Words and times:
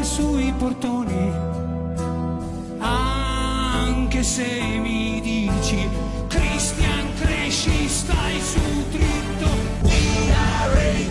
nome 0.00 0.04
sui 0.04 0.52
portoni, 0.56 1.30
anche 2.78 4.22
se 4.22 4.46
mi 4.78 5.20
dici 5.20 5.88
Christian 6.28 7.14
cresci, 7.16 7.88
stai 7.88 8.40
su 8.40 8.88
dritto. 8.88 9.48
We 9.82 10.32
are 10.32 11.04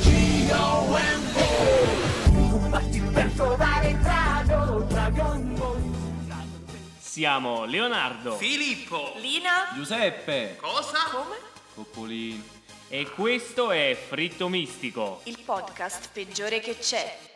AGOMO. 0.50 0.98
Combatti 2.50 3.00
per 3.00 3.30
trovare 3.36 3.90
il 3.90 3.98
drago, 3.98 4.80
Dragon 4.82 5.56
Ball. 5.56 5.82
Siamo 6.98 7.66
Leonardo 7.66 8.36
Filippo. 8.38 9.14
Lina? 9.18 9.72
Giuseppe! 9.76 10.56
Cosa? 10.60 10.98
Come? 11.12 11.36
Coccolino. 11.76 12.44
e 12.88 13.10
questo 13.12 13.72
è 13.72 13.96
Fritto 14.08 14.50
Mistico. 14.50 15.22
Il 15.26 15.40
podcast 15.46 16.10
peggiore 16.12 16.60
che 16.60 16.78
c'è. 16.78 17.28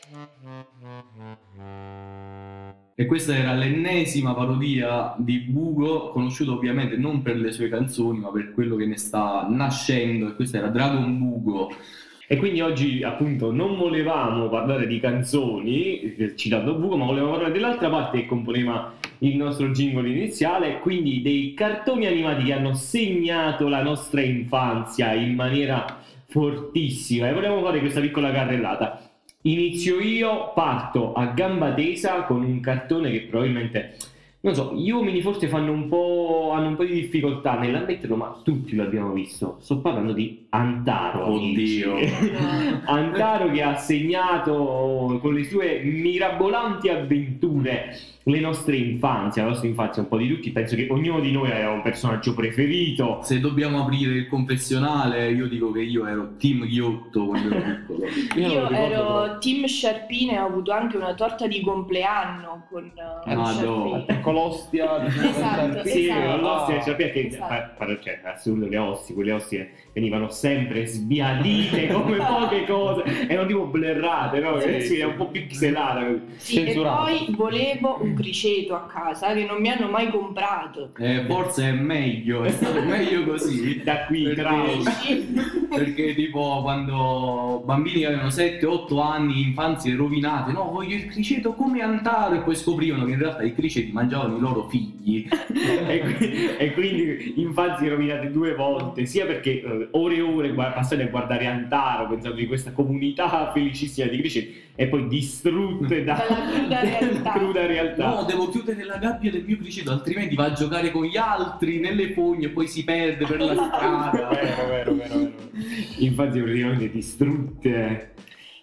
E 2.96 3.06
questa 3.08 3.36
era 3.36 3.54
l'ennesima 3.54 4.34
parodia 4.34 5.16
di 5.18 5.40
Bugo, 5.40 6.10
conosciuto 6.10 6.54
ovviamente 6.54 6.96
non 6.96 7.24
per 7.24 7.38
le 7.38 7.52
sue 7.52 7.68
canzoni, 7.68 8.20
ma 8.20 8.30
per 8.30 8.54
quello 8.54 8.76
che 8.76 8.86
ne 8.86 8.98
sta 8.98 9.48
nascendo. 9.50 10.28
E 10.28 10.36
questo 10.36 10.58
era 10.58 10.68
Dragon 10.68 11.18
Bugo. 11.18 11.72
E 12.28 12.38
quindi 12.38 12.62
oggi 12.62 13.04
appunto 13.04 13.52
non 13.52 13.78
volevamo 13.78 14.48
parlare 14.48 14.88
di 14.88 15.00
canzoni, 15.00 16.16
eh, 16.16 16.36
citando 16.36 16.76
Bugo, 16.76 16.96
ma 16.96 17.06
volevamo 17.06 17.32
parlare 17.32 17.52
dell'altra 17.52 17.90
parte 17.90 18.22
che 18.22 18.26
componeva 18.26 18.94
il 19.20 19.36
nostro 19.36 19.70
jingle 19.70 20.10
iniziale, 20.10 20.80
quindi 20.80 21.22
dei 21.22 21.54
cartoni 21.54 22.06
animati 22.06 22.44
che 22.44 22.54
hanno 22.54 22.74
segnato 22.74 23.68
la 23.68 23.82
nostra 23.82 24.22
infanzia 24.22 25.14
in 25.14 25.36
maniera 25.36 26.00
fortissima. 26.28 27.28
E 27.30 27.34
volevamo 27.34 27.64
fare 27.64 27.80
questa 27.80 28.00
piccola 28.00 28.32
carrellata. 28.32 29.03
Inizio 29.46 30.00
io, 30.00 30.54
parto 30.54 31.12
a 31.12 31.26
gamba 31.26 31.74
tesa 31.74 32.24
con 32.24 32.44
un 32.44 32.62
cartone 32.62 33.12
che 33.12 33.24
probabilmente, 33.24 33.98
non 34.40 34.56
so, 34.56 34.74
gli 34.74 34.90
uomini 34.90 35.22
forse 35.22 35.50
fanno 35.50 35.74
un 35.74 35.90
po', 35.90 36.52
hanno 36.54 36.70
un 36.70 36.76
po' 36.78 36.86
di 36.86 36.94
difficoltà 36.94 37.60
nell'ammetterlo, 37.60 38.16
ma 38.16 38.40
tutti 38.42 38.74
lo 38.74 38.84
abbiamo 38.84 39.12
visto. 39.12 39.58
Sto 39.60 39.80
parlando 39.80 40.14
di 40.14 40.46
Antaro. 40.50 41.34
Oddio. 41.34 41.96
Antaro 42.86 43.52
che 43.52 43.62
ha 43.62 43.76
segnato 43.76 45.20
con 45.22 45.34
le 45.34 45.44
sue 45.44 45.82
mirabolanti 45.84 46.88
avventure 46.88 47.94
le 48.26 48.40
nostre 48.40 48.78
infanzie, 48.78 49.42
la 49.42 49.50
nostra 49.50 49.68
infanzia 49.68 50.02
un 50.02 50.08
po' 50.08 50.18
di 50.18 50.28
tutti. 50.30 50.52
Penso 50.52 50.76
che 50.76 50.88
ognuno 50.90 51.20
di 51.20 51.32
noi 51.32 51.52
aveva 51.52 51.72
un 51.72 51.82
personaggio 51.82 52.34
preferito. 52.34 53.20
Se 53.22 53.40
dobbiamo 53.40 53.82
aprire 53.82 54.14
il 54.14 54.28
confessionale, 54.28 55.30
io 55.32 55.48
dico 55.48 55.72
che 55.72 55.82
io 55.82 56.06
ero 56.08 56.36
team 56.38 56.66
Ghiotto 56.66 57.26
quando 57.26 57.54
ero 57.56 57.64
piccolo. 57.86 58.06
Io 58.36 58.48
Io, 58.48 58.70
ero 58.70 59.04
proprio. 59.06 59.38
team 59.40 59.66
Sciarpine 59.66 60.34
e 60.36 60.40
ho 60.40 60.46
avuto 60.46 60.72
anche 60.72 60.96
una 60.98 61.14
torta 61.16 61.48
di 61.48 61.62
compleanno 61.62 62.66
con 62.70 62.86
Eh, 62.86 62.92
Sciarpine. 62.96 63.36
Madonna. 63.36 64.20
con 64.22 64.34
l'ostia 64.36 65.06
Esatto, 65.06 65.86
Sì, 65.88 66.08
esatto. 66.10 66.42
l'ostia, 66.42 66.82
cioè, 66.82 66.96
perché 66.96 67.28
Esatto. 67.28 67.98
cioè, 68.02 68.22
è 68.22 68.28
assurdo 68.30 68.68
le 68.68 68.78
ostie, 68.78 69.16
quelle 69.16 69.32
ostie 69.34 69.72
venivano 69.94 70.30
sempre 70.30 70.86
sbiadite 70.88 71.88
come 71.94 72.18
poche 72.18 72.66
cose, 72.66 73.28
erano 73.28 73.48
tipo 73.48 73.66
blerrate, 73.66 74.40
no? 74.40 74.60
Sì, 74.60 74.68
Eh, 74.70 74.82
sì, 74.82 74.88
sì. 74.96 75.00
è 75.00 75.04
un 75.06 75.16
po' 75.16 75.28
pixelata. 75.28 76.06
Sì, 76.38 76.64
e 76.64 76.74
poi 76.74 77.26
volevo 77.36 78.00
un 78.02 78.13
criceto 78.14 78.76
a 78.76 78.86
casa 78.86 79.34
che 79.34 79.46
non 79.46 79.60
mi 79.62 79.70
hanno 79.70 79.90
mai 79.90 80.10
comprato. 80.10 80.90
Eh, 80.98 81.24
forse 81.28 81.70
è 81.70 81.72
meglio, 81.74 82.44
è 82.44 82.50
stato 82.52 82.82
meglio 82.82 83.24
così. 83.24 83.82
Da 83.84 84.06
qui, 84.06 84.24
Perché- 84.24 84.42
bravo. 84.42 84.84
Perché 85.76 86.14
tipo 86.14 86.62
quando 86.62 87.64
bambini 87.66 88.00
che 88.02 88.06
avevano 88.08 88.30
7-8 88.30 89.00
anni, 89.02 89.42
infanzie 89.42 89.96
rovinate, 89.96 90.52
no, 90.52 90.70
voglio 90.72 90.96
il 90.96 91.08
criceto 91.08 91.54
come 91.54 91.82
Antaro 91.82 92.36
e 92.36 92.40
poi 92.40 92.56
scoprivano 92.56 93.06
che 93.06 93.12
in 93.12 93.20
realtà 93.20 93.44
i 93.44 93.54
criceti 93.54 93.92
mangiavano 93.92 94.38
i 94.38 94.40
loro 94.40 94.68
figli. 94.70 95.28
e, 95.88 96.00
qui- 96.00 96.56
e 96.58 96.74
quindi 96.74 97.34
infanzie 97.38 97.90
rovinate 97.90 98.32
due 98.32 98.54
volte, 98.56 99.06
sia 99.06 99.26
perché 99.26 99.62
eh, 99.62 99.88
ore 99.92 100.16
e 100.16 100.22
ore 100.22 100.54
passate 100.54 101.04
a 101.04 101.08
guardare 101.08 101.46
Antaro 101.48 102.08
pensando 102.08 102.38
di 102.38 102.46
questa 102.48 102.72
comunità 102.72 103.52
felicissima 103.54 104.08
di 104.08 104.18
criceti 104.20 104.62
e 104.76 104.88
poi 104.88 105.08
distrutte 105.08 106.04
da, 106.04 106.16
Dalla 106.16 106.50
cruda 106.52 106.82
realtà. 106.82 107.32
cruda 107.34 107.66
realtà. 107.66 108.03
No, 108.08 108.24
devo 108.24 108.50
chiudere 108.50 108.84
la 108.84 108.98
gabbia 108.98 109.32
del 109.32 109.44
mio 109.46 109.58
criceto, 109.58 109.92
altrimenti 109.92 110.36
va 110.36 110.46
a 110.46 110.54
giocare 110.54 110.92
con 110.92 111.06
gli 111.06 111.18
altri 111.18 111.80
nelle 111.80 112.14
fogne 112.14 112.46
e 112.48 112.50
poi 112.50 112.68
si 112.68 112.84
perde 112.84 113.26
per 113.26 113.40
la 113.40 113.54
strada. 113.54 114.12
vero, 114.30 114.68
vero, 114.68 114.94
vero, 114.94 115.16
vero. 115.18 115.32
Infanzie 115.98 116.42
praticamente 116.44 116.90
distrutte. 116.92 118.14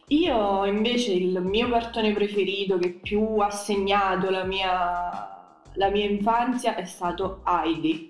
Io 0.09 0.65
invece 0.67 1.13
il 1.13 1.41
mio 1.41 1.69
cartone 1.69 2.13
preferito 2.13 2.79
che 2.79 2.91
più 2.91 3.39
ha 3.39 3.51
segnato 3.51 4.29
la 4.31 4.45
mia, 4.45 5.55
la 5.75 5.89
mia 5.91 6.05
infanzia 6.09 6.75
è 6.75 6.85
stato 6.85 7.43
Heidi. 7.47 8.09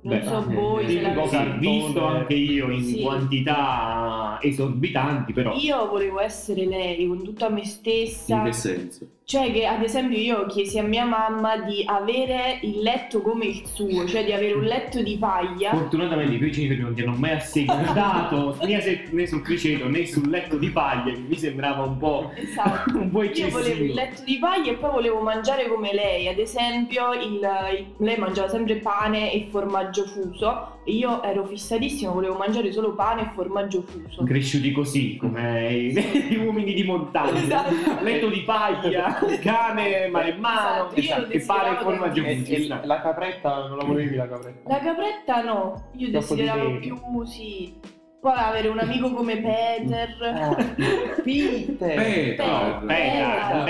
Non 0.00 0.18
Beh, 0.20 0.24
so 0.26 0.46
eh, 0.48 0.54
voi 0.54 0.88
se 0.88 1.00
l'avete 1.00 1.56
visto 1.58 2.04
anche 2.04 2.34
io 2.34 2.70
in 2.70 2.84
Sì. 2.84 3.00
quantità 3.02 4.38
esorbitanti, 4.40 5.32
però. 5.32 5.54
Io 5.56 5.88
volevo 5.88 6.20
essere 6.20 6.64
lei 6.66 7.04
con 7.08 7.22
tutta 7.24 7.48
me 7.48 7.60
In 7.60 7.66
stessa. 7.66 8.42
che 8.44 8.52
senso? 8.52 9.06
Cioè 9.30 9.52
che 9.52 9.66
ad 9.66 9.82
esempio 9.82 10.16
io 10.16 10.46
chiesi 10.46 10.78
a 10.78 10.82
mia 10.82 11.04
mamma 11.04 11.58
di 11.58 11.82
avere 11.84 12.60
il 12.62 12.78
letto 12.78 13.20
come 13.20 13.44
il 13.44 13.60
suo, 13.70 14.06
cioè 14.06 14.24
di 14.24 14.32
avere 14.32 14.54
un 14.54 14.62
letto 14.62 15.02
di 15.02 15.18
paglia. 15.18 15.68
Fortunatamente 15.72 16.36
i 16.36 16.38
tuoi 16.38 16.50
genitori 16.50 16.80
non 16.80 16.94
ti 16.94 17.02
hanno 17.02 17.14
mai 17.14 17.32
assegnato 17.32 18.56
né, 18.64 18.82
né 19.10 19.26
sul 19.26 19.42
criceto 19.42 19.86
né 19.86 20.06
sul 20.06 20.30
letto 20.30 20.56
di 20.56 20.70
paglia, 20.70 21.12
che 21.12 21.18
mi 21.18 21.36
sembrava 21.36 21.82
un 21.82 21.98
po', 21.98 22.30
Esatto. 22.36 22.96
un 22.96 23.10
po' 23.10 23.22
Io 23.22 23.28
eccessivo. 23.28 23.58
volevo 23.58 23.84
il 23.84 23.92
letto 23.92 24.22
di 24.24 24.38
paglia 24.38 24.70
e 24.70 24.74
poi 24.76 24.90
volevo 24.92 25.20
mangiare 25.20 25.68
come 25.68 25.92
lei, 25.92 26.26
ad 26.26 26.38
esempio 26.38 27.12
il- 27.12 27.32
il- 27.76 27.86
lei 27.98 28.16
mangiava 28.16 28.48
sempre 28.48 28.76
pane 28.76 29.30
e 29.30 29.46
formaggio 29.50 30.06
fuso 30.06 30.77
io 30.88 31.22
ero 31.22 31.44
fissatissimo, 31.44 32.12
volevo 32.12 32.36
mangiare 32.36 32.72
solo 32.72 32.94
pane 32.94 33.22
e 33.22 33.30
formaggio 33.34 33.82
fuso. 33.82 34.24
Cresciuti 34.24 34.72
così, 34.72 35.16
come 35.16 35.72
i, 35.72 35.92
gli 36.30 36.36
uomini 36.36 36.72
di 36.74 36.84
montagna. 36.84 37.38
Esatto. 37.38 37.74
Letto 38.02 38.28
di 38.28 38.40
paglia, 38.42 39.18
cane, 39.40 40.08
maremmano, 40.08 40.90
Esatto, 40.94 41.20
lo 41.22 41.26
che 41.28 41.40
pare 41.44 41.68
desideravo 41.70 41.82
formaggio 41.82 42.22
E, 42.24 42.36
fuso. 42.36 42.52
e 42.82 42.86
la 42.86 43.00
capretta, 43.00 43.68
non 43.68 43.76
la 43.78 43.84
volevi 43.84 44.14
la 44.16 44.28
capretta? 44.28 44.68
La 44.70 44.78
capretta 44.78 45.42
no, 45.42 45.88
io 45.96 46.10
Troppo 46.10 46.34
di 46.34 46.42
desideravo 46.42 46.78
più, 46.78 47.24
sì. 47.24 47.96
Poi 48.20 48.34
avere 48.36 48.66
un 48.66 48.80
amico 48.80 49.12
come 49.12 49.36
Peter. 49.36 50.16
Peter! 51.22 51.22
Peter. 51.22 51.94
Peter, 51.96 52.82
Peter, 52.84 52.84
Peter, 52.84 53.52
ah, 53.52 53.62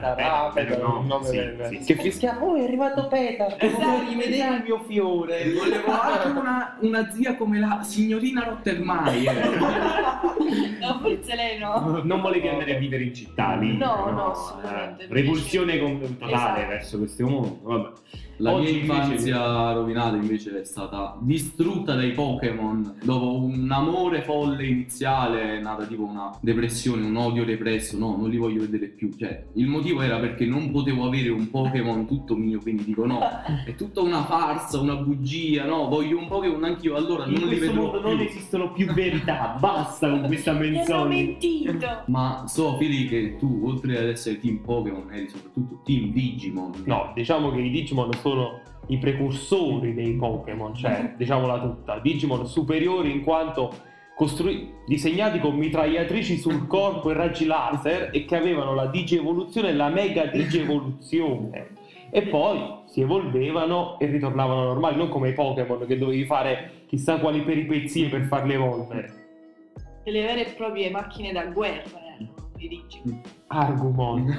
Peter, 0.00 0.50
Peter, 0.54 0.82
no, 0.82 1.00
il 1.00 1.06
nome 1.06 1.24
sì, 1.26 1.36
del- 1.36 1.66
sì, 1.70 1.78
sì. 1.82 1.94
Che 1.94 2.02
fischiava, 2.02 2.42
oh 2.44 2.54
è 2.56 2.62
arrivato 2.64 3.06
Peter, 3.08 3.56
Esatto, 3.58 3.84
voglio 3.84 4.08
rivedere 4.08 4.34
esatto. 4.36 4.54
il 4.54 4.62
mio 4.62 4.78
fiore. 4.86 5.52
Volevo 5.52 5.90
anche 5.92 6.28
una, 6.28 6.76
una 6.80 7.10
zia 7.12 7.36
come 7.36 7.58
la 7.58 7.80
signorina 7.82 8.44
Rottermeier. 8.44 10.24
No, 10.78 10.98
forse 11.00 11.34
lei 11.34 11.58
no. 11.58 12.00
Non 12.04 12.20
volevi 12.20 12.48
andare 12.48 12.76
a 12.76 12.78
vivere 12.78 13.02
in 13.04 13.14
città 13.14 13.56
lì? 13.56 13.76
No, 13.76 14.10
no, 14.10 14.30
assolutamente. 14.30 15.04
eh, 15.04 15.06
Repulsione 15.10 15.78
con- 15.78 15.98
totale 16.18 16.32
Esatto. 16.34 16.66
verso 16.68 16.98
questo 16.98 17.26
mondo. 17.28 17.58
Vabbè. 17.62 17.88
La 18.38 18.52
Oggi 18.52 18.64
mia 18.72 18.80
invece- 18.82 18.92
infanzia 19.00 19.72
rovinata 19.72 20.16
invece 20.16 20.60
è 20.60 20.64
stata 20.64 21.16
distrutta 21.20 21.94
dai 21.94 22.12
Pokémon. 22.12 22.98
Dopo 23.02 23.34
un 23.42 23.66
amore 23.72 24.20
folle 24.22 24.66
iniziale 24.66 25.56
è 25.56 25.60
nata 25.60 25.86
tipo 25.86 26.04
una 26.04 26.36
depressione, 26.40 27.04
un 27.06 27.16
odio 27.16 27.44
represso. 27.44 27.96
No, 27.98 28.14
non 28.16 28.28
li 28.28 28.36
voglio 28.36 28.60
vedere 28.60 28.86
più. 28.88 29.10
Cioè, 29.16 29.44
il 29.54 29.66
motivo 29.66 29.85
era 29.94 30.18
perché 30.18 30.44
non 30.44 30.70
potevo 30.70 31.06
avere 31.06 31.28
un 31.28 31.50
Pokémon 31.50 32.06
tutto 32.06 32.34
mio, 32.36 32.60
quindi 32.60 32.84
dico 32.84 33.06
no, 33.06 33.20
è 33.64 33.74
tutta 33.74 34.00
una 34.00 34.24
farsa, 34.24 34.80
una 34.80 34.96
bugia, 34.96 35.64
no, 35.64 35.88
voglio 35.88 36.18
un 36.18 36.28
Pokémon 36.28 36.62
anch'io, 36.64 36.94
allora 36.96 37.24
In 37.26 37.32
non 37.32 37.42
li 37.42 37.56
questo 37.56 37.66
vedrò 37.66 37.82
mondo 37.82 38.00
più. 38.00 38.08
non 38.08 38.20
esistono 38.20 38.72
più 38.72 38.92
verità, 38.92 39.56
basta 39.58 40.08
con 40.10 40.22
questa 40.26 40.52
menzogna. 40.52 41.04
mentito. 41.08 42.02
Ma 42.06 42.44
so, 42.46 42.76
Fili, 42.76 43.06
che 43.06 43.36
tu, 43.36 43.62
oltre 43.64 43.98
ad 43.98 44.08
essere 44.08 44.38
team 44.40 44.58
Pokémon, 44.58 45.10
eri 45.12 45.28
soprattutto 45.28 45.80
team 45.84 46.12
Digimon. 46.12 46.72
No, 46.84 47.12
diciamo 47.14 47.50
che 47.50 47.60
i 47.60 47.70
Digimon 47.70 48.12
sono 48.14 48.60
i 48.88 48.98
precursori 48.98 49.94
dei 49.94 50.12
Pokémon, 50.14 50.74
cioè, 50.74 51.14
diciamola 51.18 51.58
tutta, 51.60 51.98
Digimon 51.98 52.46
superiori 52.46 53.10
in 53.10 53.22
quanto 53.22 53.72
costrui- 54.16 54.72
disegnati 54.86 55.40
con 55.40 55.56
mitragliatrici 55.56 56.38
sul 56.38 56.66
corpo 56.66 57.10
e 57.10 57.12
raggi 57.12 57.44
laser 57.44 58.08
e 58.14 58.24
che 58.24 58.34
avevano 58.34 58.74
la 58.74 58.86
digievoluzione 58.86 59.68
e 59.68 59.74
la 59.74 59.90
mega 59.90 60.24
digievoluzione. 60.24 61.66
E 62.10 62.22
poi 62.22 62.58
si 62.86 63.02
evolvevano 63.02 63.98
e 63.98 64.06
ritornavano 64.06 64.62
normali, 64.64 64.96
non 64.96 65.10
come 65.10 65.28
i 65.28 65.32
Pokémon 65.34 65.84
che 65.86 65.98
dovevi 65.98 66.24
fare 66.24 66.84
chissà 66.86 67.18
quali 67.18 67.42
peripezie 67.42 68.08
per 68.08 68.22
farli 68.22 68.54
evolvere. 68.54 69.24
Delle 70.02 70.22
vere 70.22 70.46
e 70.46 70.52
proprie 70.54 70.88
macchine 70.88 71.32
da 71.32 71.44
guerra 71.44 72.00
erano 72.00 72.32
i 72.56 72.68
Digimon. 72.68 73.20
Argumon. 73.48 74.34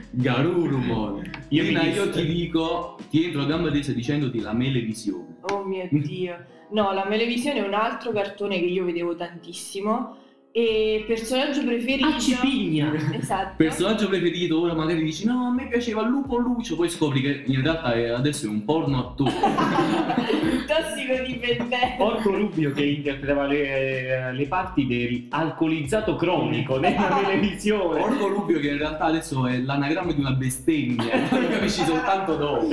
Garurumon. 0.10 1.30
Io 1.48 1.62
Lina, 1.64 1.82
io 1.82 2.08
ti 2.08 2.24
dico, 2.24 2.96
ti 3.10 3.24
entro 3.24 3.42
a 3.42 3.44
gamba 3.44 3.70
tesa 3.70 3.92
dicendoti 3.92 4.40
la 4.40 4.54
melevisione. 4.54 5.31
Oh 5.50 5.64
mio 5.64 5.88
dio. 5.90 6.44
No, 6.70 6.92
la 6.92 7.04
Melevisione 7.04 7.58
è 7.58 7.66
un 7.66 7.74
altro 7.74 8.12
cartone 8.12 8.58
che 8.58 8.64
io 8.64 8.84
vedevo 8.84 9.14
tantissimo 9.14 10.16
E 10.54 11.04
personaggio 11.06 11.64
preferito? 11.64 12.06
Ah, 12.08 12.18
Cipigna! 12.18 12.92
Esatto. 13.18 13.54
Personaggio 13.56 14.06
preferito, 14.08 14.60
ora 14.60 14.74
magari 14.74 15.02
dici 15.02 15.24
no, 15.24 15.46
a 15.46 15.50
me 15.50 15.66
piaceva 15.66 16.02
Lupo 16.06 16.36
Lucio, 16.36 16.76
poi 16.76 16.90
scopri 16.90 17.22
che 17.22 17.42
in 17.46 17.62
realtà 17.62 17.94
è- 17.94 18.08
adesso 18.10 18.44
è 18.44 18.48
un 18.50 18.62
porno 18.66 18.98
attore. 18.98 19.32
Tossico 20.68 21.24
dipendente. 21.26 21.94
Porco 21.96 22.30
Rubio 22.36 22.70
che 22.72 22.84
interpretava 22.84 23.46
le, 23.46 24.32
le 24.34 24.46
parti 24.46 24.86
dell'alcolizzato 24.86 26.16
cronico 26.16 26.78
nella 26.78 27.08
televisione. 27.24 28.00
Porco 28.00 28.26
Rubio 28.28 28.60
che 28.60 28.68
in 28.72 28.78
realtà 28.78 29.04
adesso 29.04 29.46
è 29.46 29.58
l'anagramma 29.58 30.12
di 30.12 30.20
una 30.20 30.32
bestemmia, 30.32 31.16
lo 31.32 31.48
capisci 31.48 31.82
soltanto 31.82 32.36
dopo. 32.36 32.68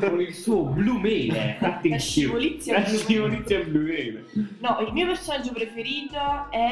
con 0.00 0.20
il 0.20 0.34
suo 0.34 0.62
Blue 0.64 0.98
Mele. 1.00 1.56
La 1.60 1.68
Attenzione. 1.68 1.98
scivolizia 2.00 2.74
La 2.74 2.80
blu. 2.88 2.96
scivolizia 2.98 3.58
Mele. 3.68 4.24
No, 4.58 4.78
il 4.84 4.92
mio 4.92 5.06
personaggio 5.06 5.52
preferito 5.52 6.16
è 6.50 6.70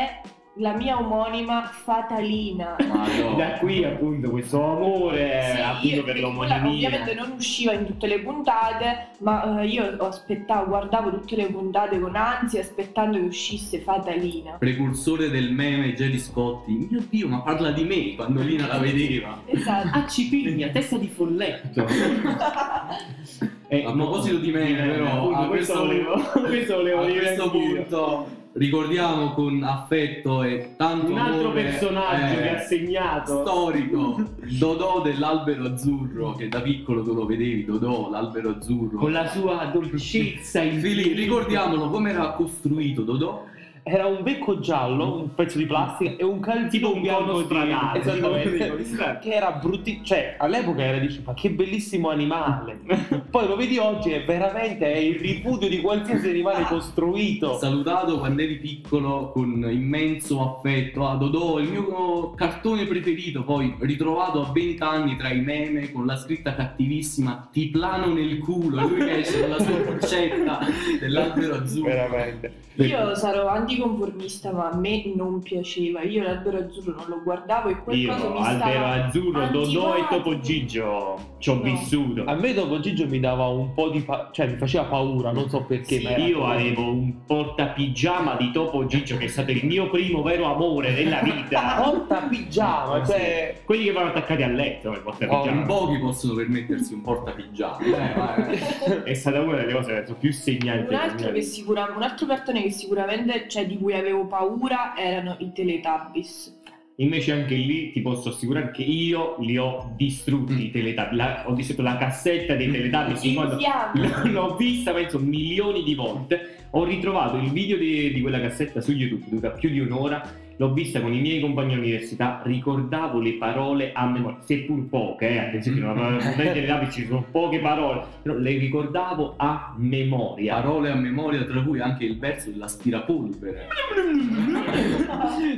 la 0.54 0.72
mia 0.74 0.98
omonima 0.98 1.62
Fatalina. 1.72 2.76
Madonna. 2.86 3.36
Da 3.40 3.58
qui 3.58 3.84
appunto 3.84 4.28
questo 4.30 4.62
amore 4.62 5.52
Sì, 5.54 5.60
appunto 5.60 5.94
io- 5.96 6.04
per 6.04 6.18
l'omonimia. 6.20 6.68
Ovviamente 6.88 7.14
non 7.14 7.30
usciva 7.36 7.72
in 7.72 7.86
tutte 7.86 8.06
le 8.08 8.18
puntate, 8.20 9.08
ma 9.18 9.60
eh, 9.62 9.66
io 9.68 9.96
aspettavo, 9.98 10.66
guardavo 10.66 11.10
tutte 11.10 11.36
le 11.36 11.46
puntate 11.46 11.98
con 12.00 12.14
ansia 12.16 12.60
aspettando 12.60 13.16
che 13.18 13.24
uscisse 13.24 13.78
Fatalina. 13.80 14.56
Precursore 14.58 15.30
del 15.30 15.52
meme 15.52 15.94
Jerry 15.94 16.18
Scotti. 16.18 16.88
Mio 16.90 17.02
Dio, 17.08 17.28
ma 17.28 17.40
parla 17.42 17.70
di 17.70 17.84
me 17.84 18.14
quando 18.16 18.42
Lina 18.42 18.66
la 18.66 18.78
vedeva. 18.78 19.40
Esatto. 19.46 19.88
Ah, 19.92 20.06
Cipigna, 20.06 20.68
testa 20.68 20.98
di 20.98 21.08
folletto. 21.08 21.86
Eh, 23.72 23.84
A 23.84 23.92
proposito 23.92 24.38
di 24.38 24.50
me, 24.50 24.74
però, 24.74 25.06
appunto, 25.06 25.38
a 25.38 25.46
questo 25.46 25.84
questo- 25.84 25.86
volevo, 25.86 26.14
questo 26.48 26.74
volevo 26.74 27.00
A 27.02 27.06
dire 27.06 27.20
questo 27.20 27.42
anch'io. 27.44 27.74
punto 27.84 28.26
ricordiamo 28.52 29.32
con 29.32 29.62
affetto 29.62 30.42
e 30.42 30.74
tanto 30.76 31.12
Un 31.12 31.18
altro 31.18 31.50
amore, 31.50 31.62
personaggio 31.62 32.38
eh, 32.38 32.42
che 32.42 32.56
ha 32.56 32.58
segnato. 32.58 33.44
storico 33.44 34.24
Dodò 34.58 35.00
dell'albero 35.02 35.66
azzurro 35.66 36.32
che 36.32 36.48
da 36.48 36.60
piccolo 36.60 37.02
tu 37.02 37.14
lo 37.14 37.26
vedevi 37.26 37.64
Dodò 37.64 38.10
l'albero 38.10 38.50
azzurro. 38.50 38.98
Con 38.98 39.12
la 39.12 39.28
sua 39.28 39.70
dolcezza 39.72 40.60
Fili, 40.80 41.12
ricordiamolo 41.12 41.88
come 41.90 42.10
era 42.10 42.30
costruito 42.30 43.02
Dodò 43.02 43.44
Era 43.92 44.06
un 44.06 44.22
becco 44.22 44.60
giallo, 44.60 45.16
un 45.16 45.34
pezzo 45.34 45.58
di 45.58 45.66
plastica 45.66 46.12
e 46.16 46.22
un 46.22 46.38
calzino 46.38 46.68
tipo 46.70 46.94
un 46.94 47.02
bianco 47.02 47.38
di- 47.38 47.44
stradale. 47.44 47.98
Esattamente. 47.98 49.18
che 49.20 49.32
era 49.32 49.50
brutti, 49.50 50.00
cioè 50.04 50.36
all'epoca 50.38 50.82
era 50.82 50.98
dici 50.98 51.20
ma 51.24 51.34
che 51.34 51.50
bellissimo 51.50 52.08
animale. 52.08 52.78
Poi 53.28 53.48
lo 53.48 53.56
vedi 53.56 53.78
oggi 53.78 54.10
è 54.12 54.24
veramente 54.24 54.92
è 54.92 54.96
il 54.96 55.18
ripudio 55.18 55.68
di 55.68 55.80
qualsiasi 55.80 56.28
animale 56.28 56.64
costruito. 56.64 57.58
salutato 57.58 58.18
quando 58.18 58.42
eri 58.42 58.58
piccolo 58.58 59.30
con 59.32 59.66
immenso 59.68 60.40
affetto 60.40 61.08
a 61.08 61.16
Dodò 61.16 61.58
il 61.58 61.70
mio 61.70 62.30
cartone 62.34 62.86
preferito 62.86 63.42
poi 63.42 63.74
ritrovato 63.80 64.46
a 64.46 64.52
20 64.52 64.82
anni 64.82 65.16
tra 65.16 65.30
i 65.30 65.40
meme 65.40 65.90
con 65.90 66.06
la 66.06 66.16
scritta 66.16 66.54
cattivissima 66.54 67.48
ti 67.52 67.68
plano 67.68 68.12
nel 68.12 68.38
culo 68.38 68.78
e 68.78 68.82
lui 68.88 69.04
che 69.04 69.18
esce 69.18 69.40
con 69.40 69.50
la 69.50 69.58
sua 69.58 69.76
boccetta 69.78 70.58
dell'albero 71.00 71.54
azzurro 71.56 71.88
Veramente. 71.88 72.68
Io 72.74 73.14
sarò 73.14 73.48
anticonformista, 73.84 74.52
ma 74.52 74.70
a 74.70 74.76
me 74.76 75.02
non 75.14 75.40
piaceva. 75.40 76.02
Io 76.02 76.22
l'albero 76.22 76.58
azzurro 76.58 76.94
non 76.96 77.04
lo 77.08 77.20
guardavo 77.22 77.68
e 77.68 77.82
qualcosa 77.82 77.94
Io, 78.24 78.32
mi 78.32 78.42
stava 78.44 78.44
Albero 78.46 78.84
Azzurro, 78.86 79.46
Dodò 79.46 79.96
e. 79.96 80.06
Topo 80.10 80.38
Gigio 80.40 81.18
ci 81.38 81.50
ho 81.50 81.54
No. 81.54 81.62
vissuto. 81.62 82.24
A 82.24 82.34
me 82.34 82.52
dopo 82.52 82.80
Gigio 82.80 83.06
mi 83.06 83.20
dava 83.20 83.46
un 83.46 83.72
po' 83.74 83.88
di 83.90 84.00
pa- 84.00 84.30
cioè 84.32 84.48
mi 84.48 84.56
faceva 84.56 84.84
paura, 84.84 85.32
non 85.32 85.48
so 85.48 85.62
perché, 85.64 85.98
Sì, 86.00 86.06
Io 86.06 86.38
come- 86.40 86.54
avevo 86.54 86.82
un 86.90 87.24
portapigiama 87.26 88.36
di 88.36 88.50
Topo 88.52 88.84
Gigio 88.86 89.16
che 89.16 89.24
è 89.24 89.28
stato 89.28 89.50
il 89.50 89.64
mio 89.64 89.88
primo 89.88 90.22
vero 90.22 90.44
amore 90.52 90.92
nella 90.92 91.20
vita. 91.22 91.78
porta 91.82 92.16
pigiama, 92.28 93.04
cioè 93.04 93.60
Quelli 93.64 93.84
che 93.84 93.92
vanno 93.92 94.08
attaccati 94.10 94.42
al 94.42 94.52
letto 94.54 94.90
il 94.90 94.98
Oh, 94.98 95.02
portapigiama. 95.02 95.60
in 95.60 95.66
pochi 95.66 95.98
possono 95.98 96.34
permettersi 96.34 96.92
un 96.94 97.02
portapigiama 97.02 97.78
eh. 98.50 99.02
È 99.04 99.14
stata 99.14 99.40
una 99.40 99.56
delle 99.56 99.72
cose 99.72 99.92
penso, 99.94 100.14
più 100.14 100.32
segnanti. 100.32 100.92
Un 100.92 101.00
altro, 101.00 101.32
che 101.32 101.42
sicura- 101.42 101.92
un 101.94 102.02
altro 102.02 102.26
cartone 102.26 102.62
che 102.62 102.70
sicuramente, 102.70 103.46
cioè, 103.48 103.59
di 103.64 103.78
cui 103.78 103.94
avevo 103.94 104.26
paura 104.26 104.96
erano 104.96 105.36
i 105.38 105.52
Teletubbies. 105.52 106.58
Invece 106.96 107.32
anche 107.32 107.54
lì 107.54 107.92
ti 107.92 108.02
posso 108.02 108.28
assicurare 108.28 108.70
che 108.72 108.82
io 108.82 109.36
li 109.38 109.56
ho 109.56 109.92
distrutti 109.96 110.66
i 110.66 110.70
Teletubbies. 110.70 111.16
La- 111.16 111.44
ho 111.46 111.54
distrutto 111.54 111.82
la 111.82 111.96
cassetta 111.96 112.54
dei 112.54 112.70
Teletubbies 112.70 113.22
in 113.24 113.34
Insieme. 113.34 114.22
l'ho 114.30 114.56
vista 114.56 114.92
penso 114.92 115.18
milioni 115.18 115.82
di 115.82 115.94
volte. 115.94 116.56
Ho 116.70 116.84
ritrovato 116.84 117.36
il 117.36 117.50
video 117.50 117.76
di, 117.76 118.12
di 118.12 118.20
quella 118.20 118.40
cassetta 118.40 118.80
su 118.80 118.92
YouTube, 118.92 119.24
dura 119.28 119.50
più 119.50 119.70
di 119.70 119.80
un'ora. 119.80 120.48
L'ho 120.60 120.74
vista 120.74 121.00
con 121.00 121.10
i 121.14 121.22
miei 121.22 121.40
compagni 121.40 121.72
all'università, 121.72 122.42
ricordavo 122.44 123.18
le 123.18 123.32
parole 123.38 123.92
a 123.94 124.06
memoria, 124.06 124.40
seppur 124.44 124.86
poche, 124.90 125.30
eh, 125.30 125.38
attenzione, 125.38 125.80
non 125.80 126.18
dai 126.18 126.52
Teletubbies 126.52 126.92
ci 126.92 127.06
sono 127.06 127.24
poche 127.30 127.60
parole, 127.60 128.02
però 128.20 128.36
le 128.36 128.58
ricordavo 128.58 129.36
a 129.38 129.74
memoria. 129.78 130.56
parole 130.56 130.90
a 130.90 130.96
memoria 130.96 131.44
tra 131.44 131.62
cui 131.62 131.80
anche 131.80 132.04
il 132.04 132.18
verso 132.18 132.50
dell'aspirapolvere 132.50 133.68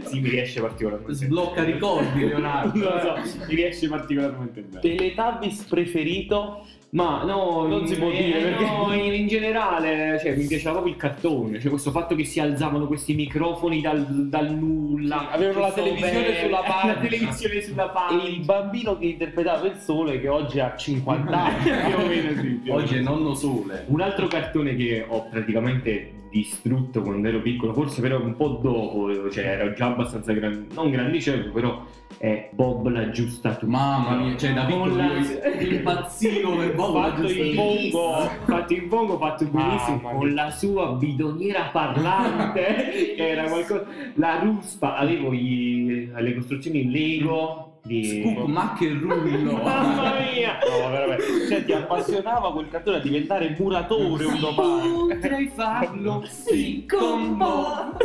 sì, 0.05 0.21
mi 0.21 0.29
riesce 0.29 0.61
particolarmente 0.61 1.13
bene. 1.13 1.27
sblocca 1.27 1.65
ricordi 1.65 2.21
Leonardo 2.21 2.79
Lo 2.79 3.01
so, 3.01 3.47
mi 3.49 3.55
riesce 3.57 3.89
particolarmente 3.89 4.61
bene. 4.61 4.81
Teletubbies 4.81 5.65
preferito 5.65 6.65
Ma 6.95 7.23
no, 7.25 7.67
Non 7.67 7.87
si 7.87 7.97
può 7.97 8.11
eh, 8.11 8.23
dire, 8.23 8.41
perché- 8.43 8.65
no, 8.65 8.93
in, 8.93 9.15
in 9.23 9.27
generale, 9.27 10.19
cioè, 10.21 10.37
mi 10.37 10.45
piaceva 10.47 10.73
proprio 10.73 10.93
il 10.93 10.99
cartone, 10.99 11.59
cioè 11.59 11.71
questo 11.71 11.91
fatto 11.91 12.15
che 12.15 12.25
si 12.25 12.39
alzavano 12.39 12.87
questi 12.87 13.15
microfoni 13.15 13.81
dal, 13.81 14.05
dal 14.29 14.55
nulla. 14.55 15.29
Sì, 15.31 15.35
avevano 15.37 15.61
la 15.61 15.73
televisione 15.73 16.21
vero- 16.21 16.41
sulla 16.45 16.61
pancia. 16.61 16.87
La 16.93 16.95
televisione 17.01 17.61
sulla 17.63 17.85
e 18.11 18.15
il 18.29 18.41
pancia. 18.45 18.45
bambino 18.45 18.99
che 18.99 19.07
interpretava 19.07 19.67
il 19.69 19.77
sole 19.79 20.21
che 20.21 20.29
oggi 20.29 20.61
ha 20.61 20.77
50 20.77 21.43
anni. 21.43 21.63
Più 21.93 21.99
o 21.99 22.07
meno 22.07 22.41
sì, 22.43 22.49
più 22.63 22.73
oggi 22.75 22.97
è 22.97 23.01
nonno 23.01 23.35
sole 23.35 23.85
Un 23.89 24.01
altro 24.03 24.27
cartone 24.27 24.77
che 24.77 25.03
ho 25.09 25.27
praticamente 25.31 26.13
distrutto 26.33 27.03
quando 27.03 27.29
ero 27.29 27.41
piccolo, 27.43 27.75
forse 27.75 28.01
però 28.01 28.19
un 28.21 28.35
po' 28.35 28.59
dopo, 28.63 29.31
cioè 29.31 29.45
ero 29.45 29.73
già 29.75 29.87
abbastanza 29.87 30.33
grande, 30.33 30.75
non 30.75 30.91
grandicello, 30.91 31.53
però 31.53 31.85
è 32.19 32.49
Bob 32.53 32.89
la 32.89 33.11
giusta 33.11 33.55
tu. 33.55 33.67
mamma 33.67 34.17
mia 34.17 34.37
cioè 34.37 34.53
da 34.55 34.65
piccolo 34.65 34.97
la- 34.97 35.13
io 35.15 35.71
impazzivo 35.77 36.57
per 36.57 36.75
Bob 36.77 36.95
la 36.95 37.03
fatto 37.11 37.27
giusta 37.27 37.43
il 37.43 37.55
bongo, 37.55 38.13
fatto 38.45 38.73
il 38.75 38.83
bongo 38.87 39.19
fatto 39.19 39.45
benissimo 39.47 39.97
Mamma 40.03 40.19
con 40.19 40.35
la 40.35 40.51
sua 40.51 40.93
bidoniera 40.93 41.71
parlante 41.73 42.65
che 43.17 43.29
era 43.29 43.45
qualcosa 43.45 43.85
la 44.15 44.39
ruspa 44.41 44.97
avevo 44.97 45.33
i- 45.33 46.11
le 46.15 46.35
costruzioni 46.35 46.83
in 46.83 46.91
Lego 46.91 47.72
di 47.83 48.23
Scoop, 48.23 48.47
Mac 48.47 48.81
e 48.81 48.89
Rullo 48.93 49.53
mamma 49.63 50.15
mia. 50.21 50.59
No, 50.69 50.89
veramente. 50.91 51.49
Cioè, 51.49 51.65
ti 51.65 51.73
appassionava 51.73 52.53
quel 52.53 52.69
cartone 52.69 52.99
a 52.99 53.01
diventare 53.01 53.57
muratore 53.59 54.25
un 54.25 54.39
domani. 54.39 54.89
potrei 55.09 55.49
farlo 55.49 56.23
sì 56.27 56.87
con 56.87 57.37
Bob. 57.37 57.97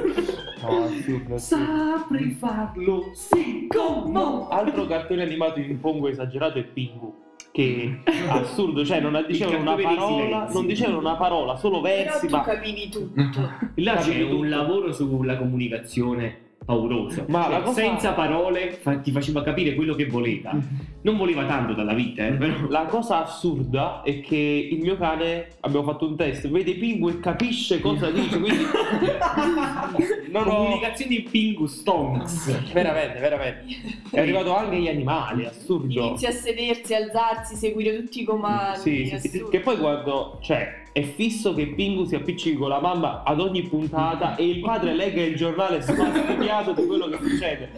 No, 0.62 0.84
assurdo, 0.84 1.38
saprei 1.38 2.32
farlo 2.32 3.12
sì 3.14 3.68
con 3.68 4.12
Bob. 4.12 4.52
Altro 4.52 4.86
cartone 4.88 5.22
animato 5.22 5.60
in 5.60 5.80
pongo 5.80 6.08
esagerato 6.08 6.58
è 6.58 6.64
Pingu. 6.64 7.26
Che 7.52 8.02
assurdo, 8.28 8.86
cioè 8.86 9.00
non 9.00 9.24
dicevano 9.28 9.60
una 9.62 9.76
parola, 9.76 10.48
non 10.52 10.68
dicevano 10.68 11.00
una 11.00 11.16
parola, 11.16 11.56
solo 11.56 11.82
Però 11.82 11.96
versi, 12.04 12.28
tu 12.28 12.36
ma 12.36 12.42
capivi 12.42 12.90
tutto. 12.90 13.50
là 13.76 13.96
c'è 13.96 14.22
un 14.22 14.48
lavoro 14.48 14.94
sulla 14.94 15.38
comunicazione 15.38 16.46
pauroso 16.68 17.24
Ma 17.30 17.44
Cioè, 17.46 17.62
cosa- 17.62 17.82
senza 17.82 18.12
parole 18.12 18.72
fa- 18.82 18.98
ti 18.98 19.12
faceva 19.12 19.42
capire 19.42 19.74
quello 19.74 19.96
che 19.96 20.06
voleva 20.06 20.52
non 21.02 21.16
voleva 21.16 21.46
tanto 21.46 21.74
dalla 21.74 21.94
vita 21.94 22.28
eh, 22.28 22.34
però 22.34 22.54
La 22.68 22.84
cosa 22.84 23.24
assurda 23.24 24.02
è 24.04 24.20
che 24.20 24.68
il 24.72 24.80
mio 24.80 24.98
cane, 24.98 25.48
abbiamo 25.62 25.86
fatto 25.90 26.06
un 26.06 26.18
test, 26.18 26.50
vede 26.50 26.74
Pingu 26.74 27.08
e 27.08 27.20
capisce 27.22 27.80
cosa 27.80 28.12
dice, 28.12 28.38
quindi 28.38 28.66
non 30.32 30.48
ho... 30.48 30.56
comunicazioni 30.56 31.22
Pingu 31.22 31.66
Stonks 31.66 32.72
Veramente, 32.74 33.20
veramente. 33.20 33.66
È 34.12 34.20
arrivato 34.20 34.56
anche 34.56 34.78
gli 34.78 34.88
animali, 34.88 35.46
assurdo. 35.46 36.08
Inizia 36.08 36.30
a 36.30 36.32
sedersi, 36.34 36.94
alzarsi, 36.94 37.56
seguire 37.56 37.96
tutti 37.96 38.22
i 38.22 38.24
comandi. 38.24 38.80
Sì, 38.80 39.20
sì. 39.20 39.46
Che 39.50 39.60
poi 39.62 39.78
quando, 39.78 40.38
cioè, 40.42 40.84
è 40.98 41.04
fisso 41.04 41.54
che 41.54 41.68
Pingu 41.68 42.06
si 42.06 42.16
appiccichi 42.16 42.58
con 42.58 42.70
la 42.70 42.80
mamma 42.80 43.22
ad 43.24 43.40
ogni 43.40 43.62
puntata 43.62 44.36
e 44.36 44.48
il 44.48 44.62
padre 44.62 44.96
legga 44.96 45.22
il 45.22 45.36
giornale 45.36 45.80
sfastidiato 45.80 46.72
di 46.74 46.88
quello 46.88 47.08
che 47.08 47.20
succede 47.22 47.70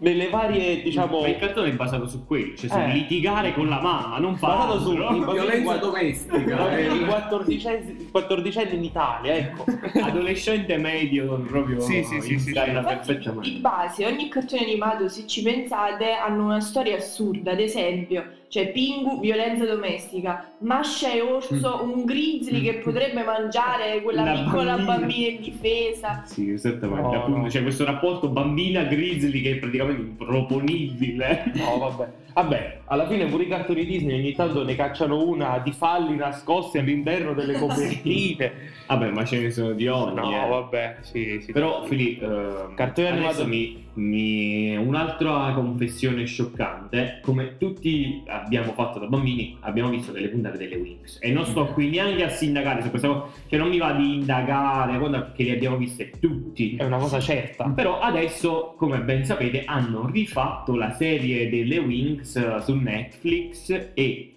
nelle 0.00 0.28
varie, 0.28 0.82
diciamo, 0.82 1.20
Ma 1.20 1.28
il 1.28 1.36
cartone 1.36 1.70
è 1.70 1.72
basato 1.72 2.06
su 2.06 2.26
quello, 2.26 2.54
cioè 2.54 2.68
su 2.68 2.76
Eh. 2.76 2.92
litigare 2.92 3.54
con 3.54 3.68
la 3.70 3.80
mamma, 3.80 4.18
non 4.18 4.36
fa 4.36 4.48
basato 4.48 4.80
su 4.80 4.94
violenza 4.94 5.76
domestica 5.76 6.78
i 6.78 7.02
eh. 7.02 7.06
14 7.06 8.08
14 8.12 8.74
in 8.74 8.84
Italia, 8.84 9.34
ecco. 9.34 9.64
adolescente 10.02 10.76
medio 10.76 11.38
proprio 11.48 11.80
Sì, 11.80 12.02
sì, 12.04 12.20
sì, 12.20 12.38
sì, 12.38 12.52
sì. 12.52 13.40
Di 13.40 13.58
base 13.58 14.04
ogni 14.04 14.28
cartone 14.28 14.62
animato, 14.64 15.08
se 15.08 15.26
ci 15.26 15.42
pensate, 15.42 16.12
hanno 16.12 16.44
una 16.44 16.60
storia 16.60 16.96
assurda. 16.96 17.52
Ad 17.52 17.60
esempio, 17.60 18.24
Cioè 18.48 18.70
Pingu, 18.70 19.18
violenza 19.20 19.64
domestica, 19.66 20.52
Mascia 20.58 21.12
e 21.12 21.20
Orso, 21.20 21.80
un 21.82 22.04
grizzly 22.04 22.62
che 22.62 22.74
potrebbe 22.74 23.24
mangiare 23.24 24.00
quella 24.02 24.22
La 24.24 24.32
piccola 24.32 24.76
bambina. 24.76 24.96
bambina 24.98 25.26
indifesa. 25.28 26.22
Sì, 26.24 26.50
esattamente. 26.50 27.02
No, 27.02 27.14
appunto, 27.22 27.40
no. 27.40 27.46
c'è 27.48 27.62
questo 27.62 27.84
rapporto 27.84 28.28
bambina-grizzly 28.28 29.40
che 29.42 29.50
è 29.52 29.56
praticamente 29.56 30.00
improponibile. 30.02 31.52
No, 31.54 31.78
vabbè. 31.78 32.08
Vabbè, 32.36 32.80
alla 32.84 33.06
fine 33.08 33.24
pure 33.26 33.44
i 33.44 33.48
cartoni 33.48 33.86
Disney 33.86 34.18
ogni 34.18 34.34
tanto 34.34 34.62
ne 34.62 34.74
cacciano 34.74 35.22
una 35.26 35.58
di 35.58 35.72
falli 35.72 36.16
nascosti 36.16 36.76
all'interno 36.76 37.32
delle 37.32 37.54
copertine. 37.58 38.52
Vabbè, 38.86 39.10
ma 39.10 39.24
ce 39.24 39.40
ne 39.40 39.50
sono 39.50 39.72
di 39.72 39.88
ogni. 39.88 40.14
no, 40.16 40.44
eh. 40.44 40.48
vabbè, 40.48 40.96
sì, 41.00 41.40
sì. 41.40 41.52
Però, 41.52 41.84
Fili, 41.84 42.18
eh, 42.18 42.74
Cartone 42.74 43.08
adesso 43.08 43.42
animato- 43.42 43.46
mi, 43.46 43.84
mi- 43.94 44.76
un'altra 44.76 45.52
confessione 45.54 46.26
scioccante. 46.26 47.20
Come 47.22 47.56
tutti 47.56 48.22
abbiamo 48.42 48.72
fatto 48.72 48.98
da 48.98 49.06
bambini, 49.06 49.56
abbiamo 49.60 49.90
visto 49.90 50.12
delle 50.12 50.28
puntate 50.28 50.58
delle 50.58 50.76
Wings. 50.76 51.18
E 51.20 51.32
non 51.32 51.44
sto 51.44 51.66
qui 51.66 51.90
neanche 51.90 52.24
a 52.24 52.28
sindacare 52.28 52.82
su 52.82 52.90
questa 52.90 53.08
cosa, 53.08 53.26
che 53.48 53.56
non 53.56 53.68
mi 53.68 53.78
va 53.78 53.92
di 53.92 54.14
indagare, 54.14 54.98
perché 54.98 55.44
le 55.44 55.52
abbiamo 55.52 55.76
viste 55.76 56.10
tutti. 56.20 56.76
È 56.76 56.84
una 56.84 56.98
cosa 56.98 57.20
certa. 57.20 57.68
Però 57.68 58.00
adesso, 58.00 58.74
come 58.76 59.00
ben 59.00 59.24
sapete, 59.24 59.64
hanno 59.64 60.06
rifatto 60.06 60.76
la 60.76 60.92
serie 60.92 61.48
delle 61.48 61.78
Wings 61.78 62.36
eh, 62.36 62.60
su 62.60 62.74
Netflix 62.74 63.90
e 63.94 64.36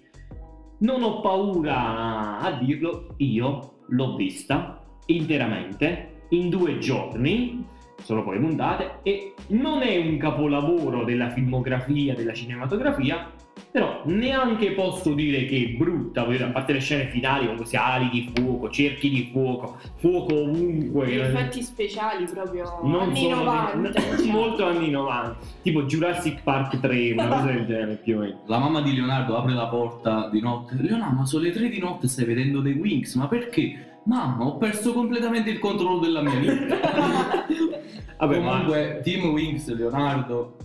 non 0.80 1.04
ho 1.04 1.22
paura 1.22 2.40
a 2.40 2.52
dirlo, 2.52 3.16
io 3.18 3.74
l'ho 3.88 4.16
vista 4.16 4.82
interamente 5.08 6.24
in 6.30 6.50
due 6.50 6.78
giorni, 6.78 7.66
sono 8.04 8.24
poi 8.24 8.40
puntate, 8.40 9.00
e 9.04 9.34
non 9.48 9.82
è 9.82 9.98
un 9.98 10.18
capolavoro 10.18 11.04
della 11.04 11.30
filmografia, 11.30 12.14
della 12.14 12.34
cinematografia, 12.34 13.32
però 13.72 14.02
neanche 14.06 14.72
posso 14.72 15.14
dire 15.14 15.46
che 15.46 15.64
è 15.64 15.78
brutta, 15.78 16.26
a 16.26 16.50
parte 16.52 16.74
le 16.74 16.80
scene 16.80 17.06
finali 17.10 17.46
con 17.48 17.58
questi 17.58 17.76
ali 17.76 18.10
di 18.10 18.32
fuoco, 18.36 18.70
cerchi 18.70 19.10
di 19.10 19.30
fuoco, 19.32 19.78
fuoco 19.98 20.34
ovunque. 20.42 21.08
Gli 21.08 21.18
effetti 21.20 21.62
speciali 21.62 22.26
proprio 22.26 22.80
Non 22.84 23.02
anni 23.10 23.20
sono 23.22 23.44
90. 23.44 24.00
di- 24.00 24.06
diciamo. 24.18 24.40
molto 24.40 24.66
anni 24.66 24.90
90, 24.90 25.38
tipo 25.62 25.84
Jurassic 25.84 26.42
Park 26.44 26.80
3, 26.80 27.12
una 27.14 27.28
cosa 27.28 27.46
del 27.46 27.66
genere 27.66 27.96
più 28.04 28.18
o 28.18 28.20
meno. 28.22 28.42
La 28.48 28.58
mamma 28.60 28.82
di 28.82 28.94
Leonardo 28.96 29.38
apre 29.38 29.54
la 29.54 29.68
porta 29.68 30.30
di 30.32 30.42
notte. 30.42 30.76
Leonardo, 30.80 31.16
ma 31.16 31.26
sono 31.26 31.44
le 31.44 31.52
3 31.52 31.70
di 31.70 31.80
notte 31.80 32.08
stai 32.08 32.26
vedendo 32.26 32.62
dei 32.62 32.74
Wings, 32.74 33.16
ma 33.16 33.28
perché? 33.28 33.86
Mamma, 34.06 34.46
ho 34.46 34.58
perso 34.58 34.94
completamente 34.94 35.50
il 35.52 35.60
controllo 35.60 36.00
della 36.00 36.22
mia 36.22 36.40
vita. 36.40 36.78
Vabbè, 38.18 38.40
ma 38.40 38.50
Comunque, 38.52 39.02
Team 39.04 39.30
Wings, 39.30 39.74
Leonardo, 39.74 40.56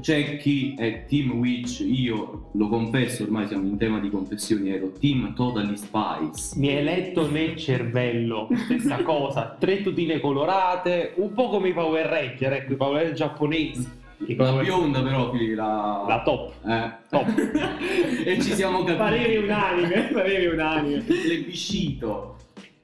c'è 0.00 0.36
chi 0.36 0.74
è 0.78 1.04
Team 1.06 1.32
Witch, 1.32 1.80
io 1.80 2.50
lo 2.52 2.68
confesso, 2.68 3.24
ormai 3.24 3.48
siamo 3.48 3.66
in 3.66 3.76
tema 3.76 3.98
di 3.98 4.10
confessioni, 4.10 4.70
ero 4.70 4.92
Team 4.92 5.34
Totally 5.34 5.76
Spice. 5.76 6.56
Mi 6.56 6.68
hai 6.68 6.84
letto 6.84 7.28
nel 7.28 7.56
cervello, 7.56 8.48
stessa 8.64 9.02
cosa, 9.02 9.56
tre 9.58 9.82
tutine 9.82 10.20
colorate, 10.20 11.14
un 11.16 11.32
po' 11.32 11.48
come 11.48 11.70
i 11.70 11.72
Power 11.72 12.06
Ranger, 12.06 12.52
ecco, 12.52 12.72
i 12.74 12.76
Power 12.76 12.94
Ranger 12.98 13.14
giapponesi. 13.16 14.04
La 14.18 14.52
bionda 14.52 15.02
però, 15.02 15.30
figli, 15.30 15.54
la... 15.54 16.04
La 16.08 16.22
top. 16.22 16.52
Eh. 16.66 16.92
Top. 17.10 17.26
e 18.24 18.40
ci 18.40 18.54
siamo 18.54 18.78
capiti. 18.78 18.96
pareri 18.96 19.36
unanime, 19.36 20.08
pareri 20.12 20.46
unanime. 20.46 21.00
Plebiscito. 21.00 22.36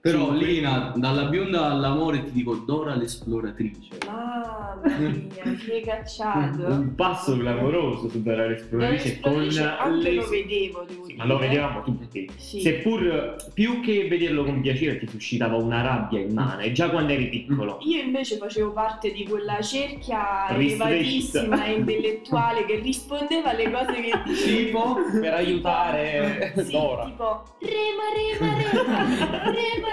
Però 0.02 0.36
Sì, 0.36 0.44
Lina, 0.44 0.92
dalla 0.96 1.26
bionda 1.26 1.66
all'amore 1.70 2.24
ti 2.24 2.32
dico 2.32 2.56
Dora 2.56 2.96
l'esploratrice. 2.96 3.98
Mamma 4.04 4.80
mia, 4.98 5.28
che 5.64 5.80
cacciato. 5.84 6.64
Un 6.66 6.94
passo 6.96 7.36
clamoroso 7.38 8.08
su 8.08 8.20
Dora 8.20 8.48
l'esploratrice 8.48 9.20
con 9.20 9.34
L'esploratrice 9.44 9.62
anche 9.78 10.10
le... 10.10 10.14
lo 10.16 10.26
vedevo, 10.28 10.84
devo 10.88 11.02
Sì, 11.02 11.06
dire. 11.12 11.16
ma 11.18 11.24
lo 11.26 11.38
vedevamo 11.38 11.82
tutti. 11.82 12.28
Sì. 12.34 12.60
Seppur 12.62 13.36
più 13.54 13.78
che 13.80 14.08
vederlo 14.08 14.42
con 14.42 14.60
piacere 14.60 14.98
ti 14.98 15.06
suscitava 15.06 15.54
una 15.56 15.82
rabbia 15.82 16.18
immane, 16.18 16.72
già 16.72 16.90
quando 16.90 17.12
eri 17.12 17.28
piccolo. 17.28 17.78
Io 17.82 18.02
invece 18.02 18.38
facevo 18.38 18.72
parte 18.72 19.12
di 19.12 19.24
quella 19.24 19.60
cerchia 19.60 20.48
elevatissima 20.48 21.64
e 21.64 21.72
intellettuale 21.74 22.64
che 22.64 22.80
rispondeva 22.80 23.50
alle 23.50 23.70
cose 23.70 23.92
che 24.00 24.20
dicevo. 24.24 24.60
Tipo, 24.64 24.96
Per 25.20 25.32
aiutare 25.32 26.52
Sì, 26.56 26.72
Dora. 26.72 27.04
tipo 27.04 27.42
rema, 27.60 28.02
rema, 28.16 28.56
rema, 28.56 29.44
rema. 29.44 29.90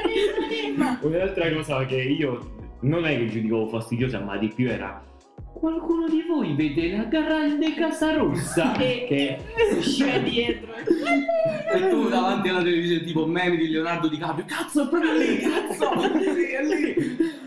Un'altra 1.01 1.53
cosa 1.53 1.85
che 1.85 2.01
io 2.01 2.77
non 2.81 3.05
è 3.05 3.17
che 3.17 3.27
giudicavo 3.27 3.67
fastidiosa, 3.67 4.19
ma 4.19 4.37
di 4.37 4.47
più 4.49 4.69
era 4.69 5.03
qualcuno 5.59 6.07
di 6.07 6.23
voi 6.25 6.55
vede 6.55 6.95
la 6.95 7.03
grande 7.03 7.73
casa 7.73 8.13
rossa? 8.13 8.75
E 8.77 9.05
che 9.07 9.37
usciva 9.75 10.17
dietro. 10.19 10.73
e 10.73 11.89
tu 11.89 12.07
davanti 12.07 12.47
alla 12.47 12.63
televisione 12.63 13.03
tipo 13.03 13.25
meme 13.25 13.57
di 13.57 13.69
Leonardo 13.69 14.07
DiCaprio, 14.07 14.45
cazzo 14.47 14.85
è 14.85 14.87
proprio 14.87 15.13
lì, 15.13 15.37
cazzo, 15.37 15.91
è 16.01 16.33
lì, 16.33 16.43
è 16.45 16.63
lì. 16.63 17.38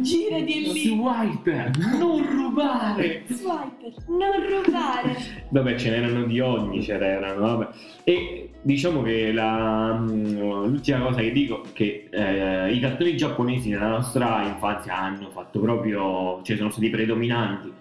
Girati 0.00 0.72
lì. 0.72 0.80
Swiper, 0.80 1.70
non 1.98 2.26
rubare. 2.26 3.24
Swiper, 3.26 3.92
non 4.08 4.62
rubare. 4.62 5.16
Vabbè, 5.50 5.76
ce 5.76 5.90
n'erano 5.90 6.24
di 6.24 6.40
ogni, 6.40 6.82
ce 6.82 6.98
n'erano, 6.98 7.40
vabbè. 7.40 7.68
E 8.04 8.50
diciamo 8.62 9.02
che 9.02 9.32
la, 9.32 9.94
mm, 9.98 10.66
l'ultima 10.66 11.00
cosa 11.00 11.20
che 11.20 11.32
dico 11.32 11.64
è 11.64 11.72
che 11.72 12.08
eh, 12.10 12.72
i 12.72 12.80
cartoni 12.80 13.16
giapponesi 13.16 13.68
nella 13.68 13.88
nostra 13.88 14.42
infanzia 14.44 14.98
hanno 14.98 15.28
fatto 15.30 15.60
proprio, 15.60 16.40
cioè 16.42 16.56
sono 16.56 16.70
stati 16.70 16.88
predominanti. 16.88 17.72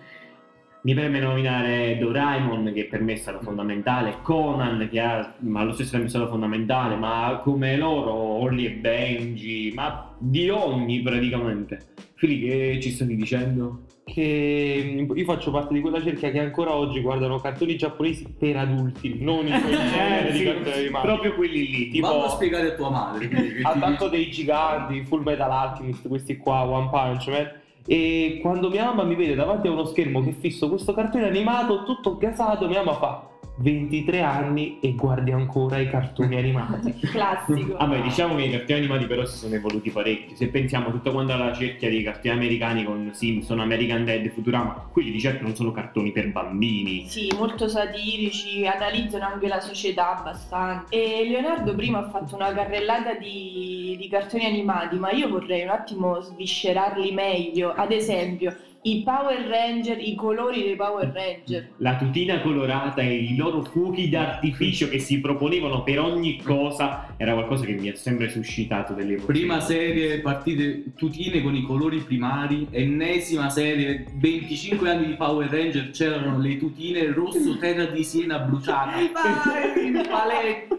Mi 0.85 0.93
preme 0.93 1.19
nominare 1.21 1.97
Doraemon 1.97 2.73
che 2.73 2.83
per 2.85 3.01
me 3.01 3.13
è 3.13 3.15
stato 3.15 3.39
fondamentale, 3.41 4.17
Conan 4.21 4.89
che 4.91 4.99
ha, 4.99 5.33
ma 5.39 5.61
allo 5.61 5.71
stesso 5.71 5.91
tempo 5.91 6.07
è 6.07 6.09
stato 6.09 6.27
fondamentale, 6.27 6.97
ma 6.97 7.39
come 7.41 7.77
loro, 7.77 8.11
Holly 8.11 8.65
e 8.65 8.71
Benji, 8.71 9.71
ma 9.73 10.13
di 10.17 10.49
ogni 10.49 10.99
praticamente. 11.01 11.79
Fili, 12.15 12.41
che 12.41 12.79
ci 12.81 12.91
stavi 12.91 13.15
dicendo? 13.15 13.83
Che 14.03 15.07
io 15.15 15.23
faccio 15.23 15.51
parte 15.51 15.73
di 15.73 15.79
quella 15.79 16.01
cerchia 16.03 16.31
che 16.31 16.39
ancora 16.39 16.75
oggi 16.75 16.99
guardano 16.99 17.39
cartoni 17.39 17.77
giapponesi 17.77 18.35
per 18.37 18.57
adulti, 18.57 19.23
non 19.23 19.47
in 19.47 19.61
quel 19.61 19.77
genere 19.89 20.31
di 20.33 20.37
sì, 20.39 20.43
cartoni 20.43 20.75
animati. 20.75 21.07
proprio 21.07 21.33
quelli 21.35 21.65
lì. 21.69 21.89
Tipo- 21.91 22.07
Vallo 22.07 22.25
a 22.25 22.29
spiegare 22.29 22.67
a 22.73 22.75
tua 22.75 22.89
madre. 22.89 23.29
Attacco 23.61 24.09
dei 24.09 24.29
giganti, 24.29 25.01
Full 25.03 25.23
Metal 25.23 25.49
Alchemist, 25.49 26.09
questi 26.09 26.35
qua, 26.35 26.63
One 26.67 26.89
Punch 26.89 27.27
Man. 27.29 27.61
E 27.85 28.39
quando 28.41 28.69
mia 28.69 28.85
mamma 28.85 29.03
mi 29.03 29.15
vede 29.15 29.35
davanti 29.35 29.67
a 29.67 29.71
uno 29.71 29.85
schermo 29.85 30.23
che 30.23 30.31
fisso 30.31 30.69
questo 30.69 30.93
cartone 30.93 31.27
animato 31.27 31.83
tutto 31.83 32.17
gasato, 32.17 32.67
mia 32.67 32.83
mamma 32.83 32.97
fa 32.97 33.32
23 33.55 34.21
anni 34.21 34.79
e 34.79 34.93
guardi 34.93 35.31
ancora 35.31 35.77
i 35.77 35.89
cartoni 35.89 36.37
animati. 36.37 36.93
Classico. 37.11 37.77
Vabbè, 37.77 38.01
diciamo 38.01 38.35
che 38.35 38.43
i 38.43 38.51
cartoni 38.51 38.79
animati 38.79 39.05
però 39.05 39.25
si 39.25 39.37
sono 39.37 39.53
evoluti 39.53 39.91
parecchio. 39.91 40.35
Se 40.35 40.47
pensiamo 40.47 40.89
tutto 40.89 41.11
quanto 41.11 41.33
alla 41.33 41.53
cerchia 41.53 41.89
dei 41.89 42.03
cartoni 42.03 42.33
americani 42.33 42.83
con 42.83 43.11
Simpson, 43.13 43.59
American 43.59 44.05
Dad, 44.05 44.27
Futurama, 44.29 44.87
quelli 44.91 45.11
di 45.11 45.19
certo 45.19 45.43
non 45.43 45.55
sono 45.55 45.71
cartoni 45.71 46.11
per 46.11 46.31
bambini. 46.31 47.05
Sì, 47.07 47.31
molto 47.37 47.67
satirici, 47.67 48.65
analizzano 48.65 49.25
anche 49.25 49.47
la 49.47 49.59
società 49.59 50.17
abbastanza. 50.17 50.89
E 50.89 51.25
Leonardo 51.27 51.75
prima 51.75 51.99
ha 51.99 52.09
fatto 52.09 52.35
una 52.35 52.51
carrellata 52.53 53.13
di, 53.13 53.95
di 53.99 54.07
cartoni 54.09 54.45
animati, 54.45 54.97
ma 54.97 55.11
io 55.11 55.29
vorrei 55.29 55.63
un 55.63 55.69
attimo 55.69 56.19
sviscerarli 56.19 57.11
meglio. 57.11 57.71
Ad 57.71 57.91
esempio, 57.91 58.55
i 58.83 59.01
Power 59.03 59.47
Ranger, 59.47 59.97
i 59.97 60.13
colori 60.15 60.63
dei 60.63 60.75
Power 60.75 61.09
Ranger. 61.13 61.69
La 61.77 61.95
tutina 61.95 62.41
colorata 62.41 63.01
e 63.01 63.15
i 63.15 63.35
loro 63.37 63.63
fuochi 63.63 64.09
d'artificio 64.09 64.89
che 64.89 64.99
si 64.99 65.21
proponevano 65.21 65.83
per 65.83 65.99
ogni 65.99 66.41
cosa 66.41 67.13
era 67.15 67.33
qualcosa 67.33 67.65
che 67.65 67.73
mi 67.73 67.87
ha 67.89 67.95
sempre 67.95 68.29
suscitato 68.29 68.93
delle 68.93 69.13
emozioni. 69.13 69.39
Prima 69.39 69.61
serie, 69.61 70.19
partite 70.19 70.83
tutine 70.95 71.41
con 71.41 71.55
i 71.55 71.61
colori 71.61 71.99
primari, 71.99 72.67
ennesima 72.71 73.49
serie, 73.49 74.05
25 74.15 74.89
anni 74.89 75.05
di 75.07 75.13
Power 75.13 75.49
Ranger, 75.49 75.91
c'erano 75.91 76.37
le 76.39 76.57
tutine 76.57 77.05
rosso 77.13 77.57
terra 77.57 77.85
di 77.85 78.03
Siena 78.03 78.39
bruciata. 78.39 78.97
Vai, 79.13 79.87
in 79.87 80.05
palette! 80.09 80.75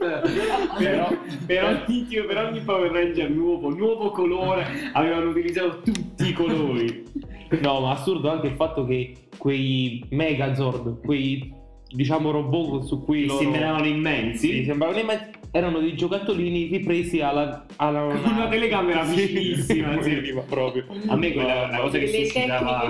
Però 0.77 1.09
per 1.47 1.65
ogni, 1.65 2.07
per 2.27 2.37
ogni 2.37 2.61
Power 2.61 2.91
Ranger 2.91 3.31
nuovo, 3.31 3.71
nuovo 3.71 4.11
colore, 4.11 4.91
avevano 4.93 5.31
utilizzato 5.31 5.81
tutti 5.81 6.29
i 6.29 6.33
colori. 6.33 7.05
No, 7.61 7.81
ma 7.81 7.93
assurdo 7.93 8.31
anche 8.31 8.49
il 8.49 8.55
fatto 8.55 8.85
che 8.85 9.15
quei 9.37 10.05
Megazord, 10.11 11.01
quei 11.01 11.53
diciamo 11.95 12.31
robot 12.31 12.85
su 12.85 13.05
cui 13.05 13.27
loro 13.27 13.41
sembravano 13.41 13.87
immensi. 13.87 14.49
Sì, 14.49 14.65
sembravano 14.65 14.99
immensi, 14.99 15.31
erano 15.51 15.79
dei 15.79 15.95
giocattolini 15.95 16.67
ripresi 16.67 17.21
alla, 17.21 17.65
alla 17.77 18.07
Con 18.21 18.33
una 18.33 18.49
telecamera 18.49 19.05
vicinissima, 19.05 20.03
sì. 20.03 20.35
proprio. 20.49 20.87
A 21.07 21.17
me 21.17 21.33
quella 21.33 21.69
la 21.69 21.79
cosa 21.79 21.99
che 21.99 22.07
le 22.07 22.25
suscitava 22.25 22.89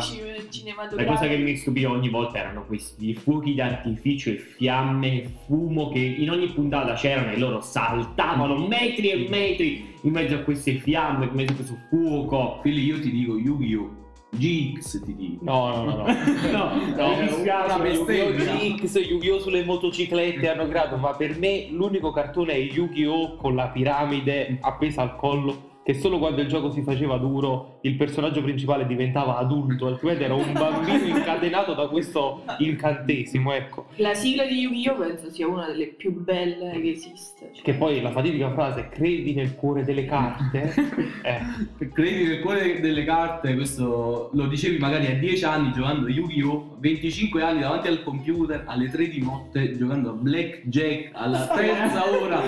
La 0.90 1.04
cosa 1.04 1.28
che 1.28 1.36
mi 1.36 1.56
stupiva 1.56 1.90
ogni 1.90 2.08
volta 2.08 2.38
erano 2.38 2.64
questi 2.64 3.14
fuochi 3.14 3.54
d'artificio 3.54 4.30
e 4.30 4.36
fiamme 4.36 5.12
e 5.12 5.30
fumo 5.46 5.90
che 5.90 5.98
in 5.98 6.30
ogni 6.30 6.48
puntata 6.48 6.94
c'erano 6.94 7.32
e 7.32 7.38
loro 7.38 7.60
saltavano 7.60 8.66
metri 8.66 9.10
e 9.10 9.26
metri 9.28 9.92
in 10.02 10.12
mezzo 10.12 10.36
a 10.36 10.38
queste 10.38 10.74
fiamme, 10.74 11.26
in 11.26 11.34
mezzo 11.34 11.52
a 11.52 11.56
questo 11.56 11.76
fuoco. 11.90 12.60
Fili, 12.62 12.84
io 12.84 12.98
ti 13.00 13.10
dico 13.10 13.36
Yu-Gi-Oh! 13.36 14.03
GX 14.36 15.02
ti 15.04 15.14
dico. 15.14 15.44
No, 15.44 15.68
no, 15.68 15.84
no. 15.84 15.96
no. 15.96 16.04
No, 16.52 16.70
No, 16.96 17.78
mi 17.78 17.90
bestemmia. 17.90 18.54
Yu-Gi-Oh! 18.54 18.76
GX, 18.76 18.94
Yu-Gi-Oh! 19.08 19.38
sulle 19.40 19.64
motociclette 19.64 20.48
hanno 20.48 20.68
creato, 20.68 20.96
ma 20.96 21.12
per 21.14 21.38
me 21.38 21.66
l'unico 21.70 22.10
cartone 22.10 22.52
è 22.52 22.56
Yu-Gi-Oh! 22.58 23.36
con 23.36 23.54
la 23.54 23.68
piramide 23.68 24.58
appesa 24.60 25.02
al 25.02 25.16
collo, 25.16 25.72
che 25.84 25.92
solo 25.92 26.18
quando 26.18 26.40
il 26.40 26.48
gioco 26.48 26.70
si 26.70 26.80
faceva 26.82 27.18
duro 27.18 27.78
il 27.82 27.96
personaggio 27.96 28.42
principale 28.42 28.86
diventava 28.86 29.36
adulto, 29.36 29.86
altrimenti 29.86 30.22
era 30.22 30.32
un 30.32 30.50
bambino 30.52 31.04
incatenato 31.04 31.74
da 31.74 31.88
questo 31.88 32.42
incantesimo, 32.56 33.52
ecco. 33.52 33.86
La 33.96 34.14
sigla 34.14 34.44
di 34.46 34.60
Yu-Gi-Oh! 34.60 34.96
penso 34.96 35.30
sia 35.30 35.46
una 35.46 35.66
delle 35.66 35.88
più 35.88 36.18
belle 36.18 36.80
che 36.80 36.90
esiste. 36.90 37.50
Cioè, 37.52 37.62
Che 37.62 37.74
poi 37.74 38.00
la 38.00 38.10
fatidica 38.12 38.50
frase 38.52 38.88
credi 38.88 39.34
nel 39.34 39.54
cuore 39.54 39.84
delle 39.84 40.06
carte, 40.06 40.72
eh, 41.22 41.88
Credi 41.92 42.24
nel 42.24 42.40
cuore 42.40 42.80
delle 42.80 43.04
carte, 43.04 43.54
questo 43.54 44.30
lo 44.32 44.46
dicevi 44.46 44.78
magari 44.78 45.06
a 45.06 45.14
10 45.16 45.44
anni 45.44 45.72
giocando 45.72 46.06
a 46.06 46.10
Yu-Gi-Oh! 46.10 46.76
25 46.78 47.42
anni 47.42 47.60
davanti 47.60 47.88
al 47.88 48.02
computer 48.02 48.64
alle 48.66 48.88
3 48.88 49.08
di 49.08 49.22
notte 49.22 49.76
giocando 49.76 50.10
a 50.10 50.12
Blackjack 50.12 51.10
alla 51.12 51.46
terza 51.54 52.10
ora 52.10 52.40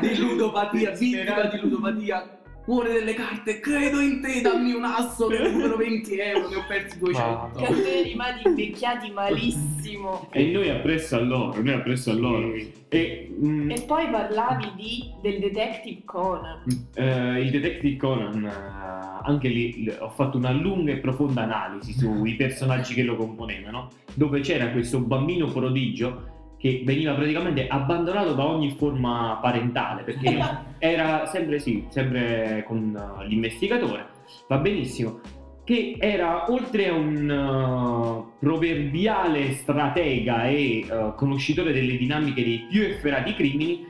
di 0.00 0.16
ludopatia, 0.16 0.92
vittima 0.92 1.42
di 1.44 1.58
ludopatia. 1.60 2.38
Cuore 2.70 2.92
delle 2.92 3.14
carte, 3.14 3.58
credo 3.58 3.98
in 3.98 4.20
te, 4.20 4.42
dammi 4.42 4.70
un 4.74 4.84
asso 4.84 5.26
che 5.26 5.38
recupero 5.38 5.76
20 5.76 6.18
euro, 6.20 6.48
ne 6.50 6.54
ho 6.54 6.64
persi 6.68 6.98
200. 7.02 7.28
Madonna. 7.28 7.66
cartoni 7.66 7.98
animati 7.98 8.46
invecchiati 8.46 9.10
malissimo. 9.10 10.28
E 10.30 10.44
noi 10.52 10.70
appresso 10.70 11.16
a 11.16 11.20
loro, 11.20 11.60
noi 11.60 11.74
appresso 11.74 12.12
a 12.12 12.14
loro. 12.14 12.54
E 12.88 13.34
mm, 13.42 13.70
E 13.72 13.80
poi 13.80 14.08
parlavi 14.08 14.70
di, 14.76 15.10
del 15.20 15.40
Detective 15.40 16.02
Conan. 16.04 16.62
eh, 16.94 17.40
il 17.40 17.50
Detective 17.50 17.96
Conan, 17.96 18.44
eh, 18.44 19.28
anche 19.28 19.48
lì 19.48 19.92
ho 19.98 20.10
fatto 20.10 20.36
una 20.36 20.52
lunga 20.52 20.92
e 20.92 20.98
profonda 20.98 21.42
analisi 21.42 21.92
sui 21.92 22.36
personaggi 22.38 22.94
che 22.94 23.02
lo 23.02 23.16
componevano, 23.16 23.88
dove 24.14 24.38
c'era 24.42 24.68
questo 24.70 25.00
bambino 25.00 25.46
prodigio 25.48 26.38
che 26.60 26.82
veniva 26.84 27.14
praticamente 27.14 27.66
abbandonato 27.66 28.34
da 28.34 28.44
ogni 28.44 28.70
forma 28.72 29.38
parentale, 29.40 30.02
perché 30.02 30.38
era 30.78 31.24
sempre 31.26 31.58
sì, 31.58 31.86
sempre 31.88 32.64
con 32.66 32.94
eh, 32.94 33.26
l'investigatore, 33.26 34.06
va 34.46 34.58
benissimo, 34.58 35.20
che 35.64 35.96
era 35.98 36.50
oltre 36.50 36.88
a 36.88 36.92
un 36.92 37.30
eh, 37.30 38.36
proverbiale 38.38 39.52
stratega 39.52 40.48
e 40.48 40.80
eh, 40.80 41.12
conoscitore 41.16 41.72
delle 41.72 41.96
dinamiche 41.96 42.44
dei 42.44 42.66
più 42.68 42.82
efferati 42.82 43.34
crimini, 43.34 43.86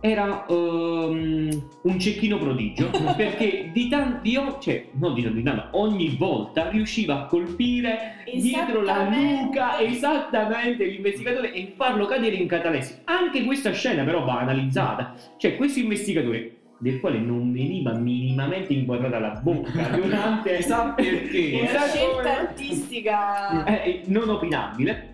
era 0.00 0.46
ehm, 0.48 1.62
un 1.82 1.98
cecchino 1.98 2.38
prodigio 2.38 2.90
perché 3.16 3.70
di 3.72 3.88
tanti, 3.88 4.32
cioè 4.60 4.86
non 4.92 5.14
di 5.14 5.22
tanto, 5.22 5.36
di 5.38 5.42
tanto, 5.42 5.68
ogni 5.72 6.16
volta 6.16 6.68
riusciva 6.70 7.22
a 7.22 7.26
colpire 7.26 8.24
dietro 8.32 8.82
la 8.82 9.08
nuca 9.08 9.80
esattamente 9.80 10.84
l'investigatore 10.84 11.52
e 11.52 11.72
farlo 11.76 12.06
cadere 12.06 12.36
in 12.36 12.46
catalessi. 12.46 12.98
Anche 13.04 13.44
questa 13.44 13.72
scena 13.72 14.04
però 14.04 14.24
va 14.24 14.38
analizzata, 14.40 15.14
cioè 15.36 15.56
questo 15.56 15.78
investigatore 15.80 16.52
del 16.80 17.00
quale 17.00 17.18
non 17.18 17.52
veniva 17.52 17.92
minimamente 17.92 18.72
inquadrata 18.72 19.18
la 19.18 19.40
bocca 19.42 19.88
durante 19.88 20.54
Chissà 20.58 20.90
perché. 20.90 21.50
Una 21.60 21.68
Esatto. 21.70 21.88
scelta 21.88 22.38
artistica. 22.38 23.64
eh, 23.64 24.02
non 24.06 24.28
opinabile 24.28 25.07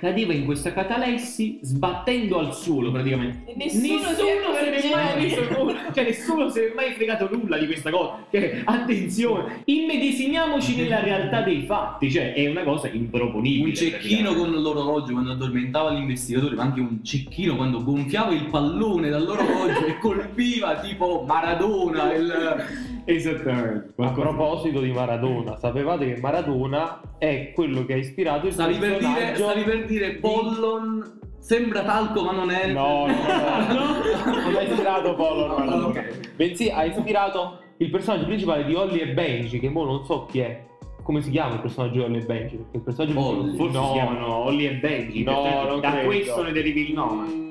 cadeva 0.00 0.32
in 0.32 0.46
questa 0.46 0.72
catalessi 0.72 1.58
sbattendo 1.62 2.38
al 2.38 2.54
suolo 2.54 2.90
praticamente. 2.90 3.52
E 3.52 3.54
nessuno 3.56 4.08
si 4.14 4.22
è 4.22 4.40
se 4.58 4.70
ne 4.70 4.80
è 4.80 4.94
mai 4.94 5.28
reso 5.28 5.46
conto, 5.54 5.74
cioè 5.92 6.04
nessuno 6.04 6.48
si 6.48 6.58
è 6.60 6.72
mai 6.74 6.92
fregato 6.92 7.28
nulla 7.30 7.58
di 7.58 7.66
questa 7.66 7.90
cosa. 7.90 8.24
Cioè, 8.30 8.62
attenzione 8.64 9.62
immedesimiamoci 9.66 10.76
nella 10.76 11.00
realtà 11.00 11.42
dei 11.42 11.62
fatti. 11.66 12.10
Cioè 12.10 12.32
è 12.32 12.48
una 12.48 12.62
cosa 12.62 12.88
improponibile 12.88 13.68
Un 13.68 13.74
cecchino 13.74 14.34
con 14.34 14.50
l'orologio 14.50 15.12
quando 15.12 15.32
addormentava 15.32 15.90
l'investigatore, 15.90 16.56
ma 16.56 16.62
anche 16.62 16.80
un 16.80 17.04
cecchino 17.04 17.56
quando 17.56 17.84
gonfiava 17.84 18.32
il 18.32 18.46
pallone 18.46 19.10
dall'orologio 19.10 19.84
e 19.84 19.98
colpiva 20.00 20.80
tipo 20.80 21.24
Maradona. 21.26 22.14
Il... 22.14 22.88
esattamente 23.14 23.92
A 23.96 24.10
proposito 24.10 24.80
di 24.80 24.92
Maradona, 24.92 25.56
sapevate 25.56 26.14
che 26.14 26.20
Maradona 26.20 27.00
è 27.18 27.52
quello 27.54 27.84
che 27.84 27.94
ha 27.94 27.96
ispirato 27.96 28.46
il 28.46 28.52
Stavi 28.52 28.74
per, 28.76 28.98
dire, 28.98 29.12
personaggio 29.12 29.42
stavi 29.42 29.62
per 29.62 29.84
dire 29.86 30.10
Pollon 30.14 31.18
sembra 31.38 31.82
talco 31.82 32.22
ma 32.22 32.32
non 32.32 32.50
è. 32.50 32.66
No, 32.72 33.06
no, 33.06 33.12
no, 33.12 34.40
non 34.44 34.56
ha 34.56 34.62
ispirato 34.62 35.14
Polo 35.14 35.46
Maradona. 35.48 35.86
Ok. 35.86 36.30
Bensì 36.36 36.68
ha 36.68 36.84
ispirato 36.84 37.58
il 37.78 37.90
personaggio 37.90 38.26
principale 38.26 38.64
di 38.64 38.74
Holly 38.74 38.98
e 38.98 39.08
Benji, 39.08 39.58
che 39.58 39.68
mo 39.68 39.84
non 39.84 40.04
so 40.04 40.26
chi 40.26 40.40
è. 40.40 40.64
Come 41.02 41.22
si 41.22 41.30
chiama 41.30 41.54
il 41.54 41.60
personaggio 41.60 41.92
di 41.94 42.00
Holly 42.00 42.18
e 42.18 42.24
Benji? 42.24 42.56
Perché 42.56 42.76
il 42.76 42.82
personaggio 42.82 43.18
Holly. 43.18 43.56
forse 43.56 43.78
no, 43.78 43.86
si 43.86 43.92
chiamano 43.92 44.34
Olly 44.44 44.66
e 44.66 44.72
Benji 44.74 45.22
No, 45.24 45.78
da 45.80 45.90
credo. 45.90 46.06
questo 46.06 46.42
ne 46.42 46.52
derivi 46.52 46.88
il 46.88 46.94
nome 46.94 47.49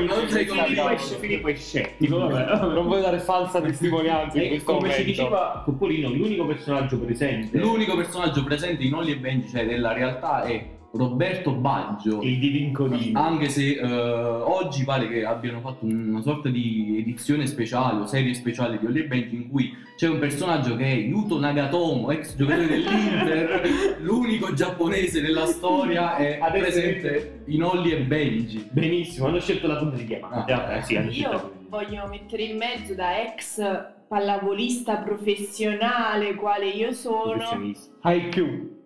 Non 0.00 0.28
sei 0.28 0.46
Filippo 0.46 0.88
è, 0.88 0.96
convinto. 0.96 1.18
Filippo 1.18 1.48
è 1.48 1.54
scettico 1.54 2.18
vabbè. 2.18 2.66
Non 2.72 2.86
voglio 2.86 3.02
dare 3.02 3.18
falsa 3.18 3.60
testimonianza 3.60 4.40
in 4.40 4.48
questo 4.48 4.72
come 4.72 4.88
ci 4.90 5.00
momento. 5.00 5.10
diceva 5.10 5.62
Coppolino, 5.64 6.08
l'unico 6.08 6.46
personaggio 6.46 6.98
presente 6.98 7.58
L'unico 7.58 7.96
personaggio 7.96 8.42
presente 8.42 8.82
in 8.82 8.94
Holly 8.94 9.12
e 9.12 9.16
Benji, 9.16 9.48
cioè 9.50 9.66
della 9.66 9.92
realtà, 9.92 10.42
è 10.44 10.78
Roberto 10.92 11.52
Baggio. 11.52 12.20
il 12.22 12.38
divincodino. 12.38 13.20
Anche 13.20 13.48
se 13.48 13.74
eh, 13.74 13.84
oggi 13.84 14.84
pare 14.84 15.08
che 15.08 15.24
abbiano 15.24 15.60
fatto 15.60 15.84
una 15.84 16.20
sorta 16.20 16.48
di 16.48 16.96
edizione 16.98 17.46
speciale 17.46 18.00
o 18.00 18.06
serie 18.06 18.34
speciale 18.34 18.78
di 18.78 18.86
Holly 18.86 19.00
e 19.00 19.04
Benji 19.04 19.36
in 19.36 19.48
cui 19.48 19.72
c'è 19.96 20.08
un 20.08 20.18
personaggio 20.18 20.76
che 20.76 20.84
è 20.84 20.94
Yuto 20.94 21.38
Nagatomo, 21.38 22.10
ex 22.10 22.34
giocatore 22.36 22.66
dell'Inter, 22.66 23.98
l'unico 24.00 24.52
giapponese 24.52 25.20
nella 25.20 25.46
storia 25.46 26.16
è 26.16 26.38
Adesso 26.40 26.62
presente 26.62 27.42
in 27.46 27.62
Holly 27.62 27.90
e 27.92 28.00
Benji. 28.00 28.68
Benissimo, 28.70 29.26
hanno 29.26 29.40
scelto 29.40 29.66
la 29.66 29.76
punta 29.76 29.96
di 29.96 30.04
diamante. 30.06 30.52
Ah, 30.52 30.76
Eh, 30.76 30.82
sì, 30.82 30.94
scelto 30.94 31.12
Io 31.12 31.52
di 31.60 31.66
voglio 31.68 32.06
mettere 32.08 32.42
in 32.42 32.56
mezzo 32.56 32.94
da 32.94 33.22
ex 33.22 33.62
pallavolista 34.08 34.96
professionale 34.96 36.34
quale 36.34 36.68
io 36.68 36.92
sono. 36.92 37.72
IQ. 38.02 38.78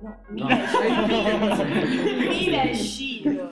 No, 0.00 0.16
No. 0.30 0.46
Mila 2.28 2.62
e 2.62 2.74
Shiro. 2.74 3.50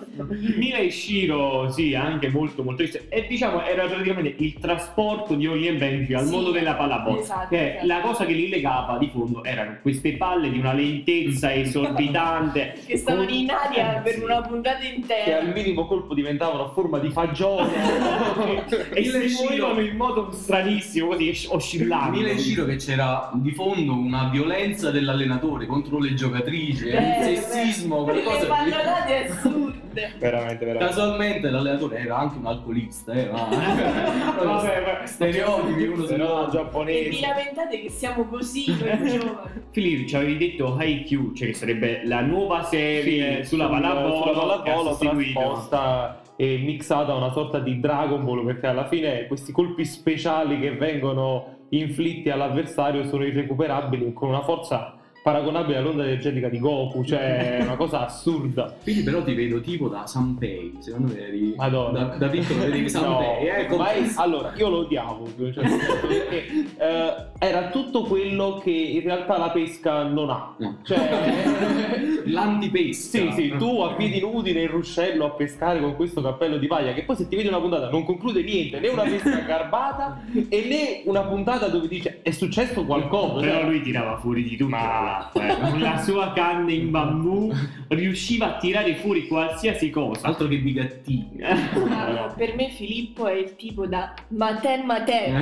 Mila 0.56 0.76
e 0.78 0.90
Shiro, 0.90 1.68
sì, 1.70 1.94
anche 1.94 2.28
molto 2.28 2.62
molto 2.62 2.82
e 2.82 3.26
diciamo 3.28 3.62
era 3.64 3.86
praticamente 3.86 4.42
il 4.42 4.54
trasporto 4.58 5.34
di 5.34 5.46
Oli 5.46 5.66
e 5.66 5.74
Benji 5.74 6.14
al 6.14 6.24
Sì, 6.24 6.30
mondo 6.30 6.50
della 6.52 6.74
pallavolo. 6.74 7.20
esatto, 7.20 7.48
che 7.48 7.70
esatto. 7.72 7.86
la 7.86 8.00
cosa 8.00 8.24
che 8.24 8.32
li 8.32 8.48
legava 8.48 8.96
di 8.98 9.08
fondo 9.12 9.42
erano 9.44 9.78
queste 9.82 10.12
palle 10.16 10.50
di 10.50 10.58
una 10.58 10.72
lentezza 10.72 11.52
esorbitante 11.52 12.74
Che 12.86 12.96
stavano 12.96 13.28
in 13.28 13.50
aria 13.50 13.98
Eh, 13.98 14.00
per 14.02 14.22
una 14.22 14.40
puntata 14.42 14.78
Che 14.78 14.86
al 14.86 14.94
intera. 14.94 15.42
minimo 15.52 15.86
colpo 15.86 16.14
diventavano 16.14 16.64
a 16.66 16.68
forma 16.70 16.98
di 16.98 17.08
fagiolo. 17.10 17.68
e 18.94 19.00
Mila 19.00 19.20
si 19.28 19.34
muovevano 19.42 19.80
in 19.80 19.96
modo 19.96 20.30
stranissimo, 20.32 21.08
così 21.08 21.28
osc- 21.28 21.52
oscillando. 21.52 22.16
Mila 22.16 22.28
e 22.30 22.38
Shiro 22.38 22.64
che 22.64 22.76
c'era 22.76 23.30
di 23.34 23.50
fondo 23.50 23.92
una 23.94 24.28
violenza 24.30 24.90
dell'allenatore 24.90 25.66
contro 25.66 25.98
le 25.98 26.14
giocatrici, 26.14 26.34
un 26.44 26.90
Beh, 26.90 27.36
sessismo, 27.36 28.04
beh, 28.04 28.12
qualcosa 28.22 28.38
Delle 28.38 28.48
pallonate 28.48 29.28
assurde. 29.28 30.12
veramente, 30.18 30.64
veramente. 30.64 30.78
Casualmente 30.94 31.50
l'allenatore 31.50 31.96
era 31.98 32.16
anche 32.18 32.38
un 32.38 32.46
alcolista, 32.46 33.12
eh, 33.12 33.30
ma... 33.30 33.48
Vabbè, 34.42 35.00
stereotipi 35.06 35.82
uno 35.86 36.06
Se 36.06 36.16
no, 36.16 36.48
sull'altro. 36.50 36.86
E 36.86 37.08
vi 37.08 37.20
lamentate 37.20 37.80
che 37.80 37.90
siamo 37.90 38.24
così. 38.26 38.64
Filippo, 39.70 40.08
ci 40.08 40.16
avevi 40.16 40.36
detto 40.36 40.76
Haikyuu, 40.76 41.32
cioè 41.34 41.48
che 41.48 41.54
sarebbe 41.54 42.02
la 42.04 42.20
nuova 42.20 42.62
serie 42.64 43.42
Sì, 43.42 43.48
sulla 43.50 43.64
sul- 43.66 43.72
pallavolo, 43.80 44.32
sulla 44.40 44.62
che 44.62 44.70
ha 44.70 44.76
sostituito- 44.76 45.40
trasposta 45.40 46.20
e 46.36 46.58
mixata 46.58 47.12
a 47.12 47.16
una 47.16 47.30
sorta 47.32 47.58
di 47.60 47.80
Dragon 47.80 48.22
Ball 48.22 48.44
perché 48.44 48.66
alla 48.66 48.86
fine 48.88 49.26
questi 49.26 49.52
colpi 49.52 49.86
speciali 49.86 50.60
che 50.60 50.72
vengono 50.72 51.54
inflitti 51.70 52.28
all'avversario 52.28 53.04
sono 53.06 53.24
irrecuperabili 53.24 54.12
con 54.12 54.28
una 54.28 54.42
forza 54.42 54.95
paragonabile 55.26 55.78
all'onda 55.78 56.04
energetica 56.04 56.48
di 56.48 56.60
Goku, 56.60 57.02
cioè 57.04 57.58
una 57.62 57.74
cosa 57.74 58.06
assurda. 58.06 58.72
Quindi 58.80 59.02
però 59.02 59.24
ti 59.24 59.34
vedo 59.34 59.60
tipo 59.60 59.88
da 59.88 60.06
Sanpei, 60.06 60.76
secondo 60.78 61.12
me 61.12 61.18
eri... 61.20 61.52
Madonna. 61.56 62.04
Da, 62.04 62.16
da 62.16 62.28
piccolo 62.28 62.60
vedevi 62.60 62.88
Sanpei, 62.88 63.48
eh, 63.48 63.76
ma 63.76 63.90
è- 63.90 64.04
allora 64.14 64.52
io 64.54 64.68
lo 64.68 64.78
odiavo 64.78 65.26
cioè, 65.52 65.64
perché 66.06 66.46
eh, 66.78 67.14
era 67.40 67.70
tutto 67.70 68.02
quello 68.04 68.60
che 68.62 68.70
in 68.70 69.00
realtà 69.00 69.36
la 69.36 69.50
pesca 69.50 70.04
non 70.04 70.30
ha. 70.30 70.54
No. 70.58 70.76
Cioè, 70.84 72.22
L'antipesca. 72.26 73.18
Sì, 73.18 73.32
sì, 73.34 73.54
tu 73.58 73.80
a 73.80 73.94
piedi 73.94 74.20
nudi 74.20 74.52
nel 74.52 74.68
ruscello 74.68 75.24
a 75.24 75.30
pescare 75.30 75.80
con 75.80 75.96
questo 75.96 76.20
cappello 76.22 76.56
di 76.56 76.68
paglia, 76.68 76.92
che 76.92 77.02
poi 77.02 77.16
se 77.16 77.26
ti 77.26 77.34
vedi 77.34 77.48
una 77.48 77.58
puntata 77.60 77.90
non 77.90 78.04
conclude 78.04 78.42
niente, 78.44 78.78
né 78.78 78.88
una 78.88 79.02
pesca 79.02 79.38
garbata 79.46 80.20
e 80.48 80.66
né 80.68 81.02
una 81.10 81.22
puntata 81.22 81.66
dove 81.66 81.88
dice 81.88 82.20
è 82.22 82.30
successo 82.30 82.84
qualcosa. 82.84 83.40
Però 83.40 83.54
cioè- 83.54 83.64
lui 83.64 83.82
tirava 83.82 84.18
fuori 84.18 84.44
di 84.44 84.56
tutto. 84.56 84.70
Ma 84.70 85.15
Esatto, 85.16 85.40
eh, 85.40 85.70
con 85.70 85.80
la 85.80 85.96
sua 85.98 86.32
canna 86.32 86.70
in 86.70 86.90
bambù 86.90 87.52
riusciva 87.88 88.56
a 88.56 88.58
tirare 88.58 88.94
fuori 88.96 89.26
qualsiasi 89.26 89.90
cosa. 89.90 90.26
Altro 90.26 90.48
che 90.48 90.58
bigattini. 90.58 91.34
Ah, 91.96 92.32
per 92.36 92.54
me 92.54 92.68
Filippo 92.68 93.26
è 93.26 93.32
il 93.32 93.56
tipo 93.56 93.86
da 93.86 94.12
Maten 94.28 94.84
Maten. 94.84 95.32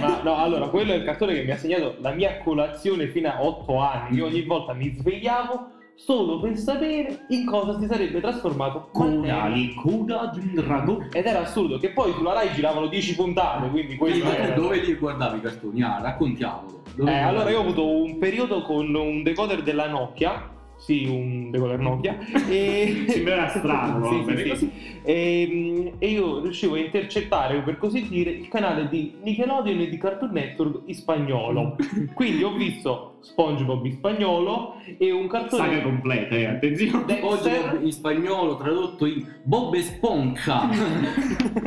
Ma 0.00 0.20
no, 0.24 0.36
allora, 0.36 0.68
quello 0.68 0.92
è 0.92 0.96
il 0.96 1.04
cartone 1.04 1.34
che 1.34 1.44
mi 1.44 1.50
ha 1.50 1.56
segnato 1.56 1.96
la 2.00 2.12
mia 2.12 2.38
colazione 2.38 3.08
fino 3.08 3.28
a 3.28 3.42
8 3.42 3.78
anni. 3.78 4.16
Io 4.16 4.26
ogni 4.26 4.42
volta 4.42 4.72
mi 4.72 4.92
svegliavo 4.94 5.68
solo 5.94 6.40
per 6.40 6.56
sapere 6.56 7.26
in 7.28 7.46
cosa 7.46 7.78
si 7.78 7.86
sarebbe 7.86 8.20
trasformato 8.20 8.90
Matteo. 8.92 9.48
le 9.48 9.74
coda 9.74 10.30
di 10.34 10.40
un 10.40 10.54
drago. 10.54 11.06
Ed 11.12 11.24
era 11.24 11.40
assurdo 11.40 11.78
che 11.78 11.90
poi 11.90 12.12
sulla 12.12 12.32
Rai 12.32 12.52
giravano 12.52 12.86
10 12.88 13.14
puntate, 13.14 13.68
quindi 13.68 13.96
quello 13.96 14.30
era... 14.30 14.54
dove 14.54 14.80
li 14.80 14.94
guardavi 14.94 15.38
i 15.38 15.40
cartoni? 15.40 15.82
Ah, 15.82 16.00
raccontiamolo. 16.00 16.81
Eh, 16.98 17.10
allora 17.10 17.50
io 17.50 17.58
ho 17.58 17.62
avuto 17.62 17.88
un 17.88 18.18
periodo 18.18 18.62
con 18.62 18.94
un 18.94 19.22
decoder 19.22 19.62
della 19.62 19.88
Nokia, 19.88 20.50
sì, 20.82 21.04
un 21.04 21.50
decoder 21.50 21.78
Nokia, 21.78 22.18
e... 22.48 23.04
Sembrava 23.08 23.48
strano, 23.48 24.24
Sì, 24.26 24.36
sì, 24.36 24.56
sì. 24.56 24.72
E, 25.04 25.94
e 25.98 26.08
io 26.08 26.40
riuscivo 26.40 26.74
a 26.74 26.78
intercettare, 26.78 27.60
per 27.62 27.78
così 27.78 28.08
dire, 28.08 28.30
il 28.30 28.48
canale 28.48 28.88
di 28.88 29.14
Nickelodeon 29.22 29.80
e 29.80 29.88
di 29.88 29.96
Cartoon 29.96 30.32
Network 30.32 30.80
in 30.86 30.94
spagnolo. 30.94 31.76
Quindi 32.14 32.42
ho 32.42 32.52
visto 32.54 33.18
SpongeBob 33.20 33.84
in 33.84 33.92
spagnolo 33.92 34.74
e 34.98 35.12
un 35.12 35.28
Saga 35.30 35.48
cartone 35.48 35.82
completa, 35.82 36.34
eh, 36.34 36.46
attenzione. 36.46 37.04
Dexter 37.04 37.78
in 37.80 37.92
spagnolo 37.92 38.56
tradotto 38.56 39.06
in 39.06 39.24
Bob 39.44 39.74
Esponja. 39.74 40.68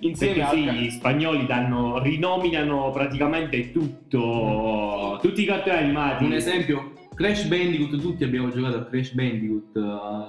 insieme 0.00 0.34
Perché 0.34 0.68
al 0.68 0.74
sì, 0.76 0.84
gli 0.84 0.90
spagnoli 0.90 1.46
danno, 1.46 1.98
rinominano 2.00 2.90
praticamente 2.90 3.72
tutto, 3.72 5.18
tutti 5.20 5.42
i 5.42 5.44
cartoni 5.44 5.76
animati. 5.76 6.24
Un 6.24 6.32
esempio, 6.32 6.92
Crash 7.16 7.46
Bandicoot, 7.46 7.98
tutti 7.98 8.24
abbiamo 8.24 8.50
giocato 8.50 8.76
a 8.76 8.84
Crash 8.84 9.12
Bandicoot 9.12 9.74
eh, 9.74 9.80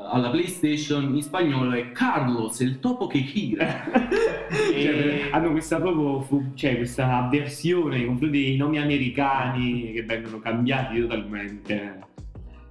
alla 0.10 0.30
PlayStation, 0.30 1.13
in 1.13 1.21
spagnolo 1.21 1.73
è 1.73 1.91
Carlos, 1.91 2.62
il 2.62 2.80
topo 2.80 3.08
che 3.08 3.23
gira. 3.23 4.15
Cioè, 4.47 5.28
hanno 5.32 5.52
questa 5.52 5.78
proprio 5.78 6.26
cioè, 6.54 6.78
questa 6.78 7.17
avversione 7.17 7.97
nei 7.97 8.06
confronti 8.06 8.41
dei 8.41 8.56
nomi 8.56 8.80
americani 8.80 9.91
che 9.91 10.04
vengono 10.04 10.39
cambiati 10.39 11.02
totalmente. 11.02 12.00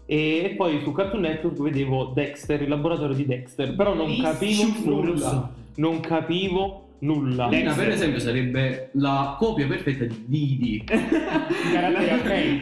E 0.06 0.54
poi 0.56 0.80
su 0.82 0.92
Cartoon 0.92 1.20
Network 1.20 1.60
vedevo 1.60 2.12
Dexter, 2.14 2.62
il 2.62 2.70
laboratorio 2.70 3.14
di 3.14 3.26
Dexter, 3.26 3.74
però 3.74 3.92
non 3.92 4.16
capivo 4.16 4.72
nulla. 4.84 5.52
Non 5.74 6.00
capivo 6.00 6.85
nulla. 7.00 7.48
Lina, 7.48 7.72
per 7.74 7.88
esempio, 7.90 8.18
sarebbe 8.20 8.90
la 8.94 9.36
copia 9.38 9.66
perfetta 9.66 10.04
di 10.04 10.24
Didi. 10.26 10.84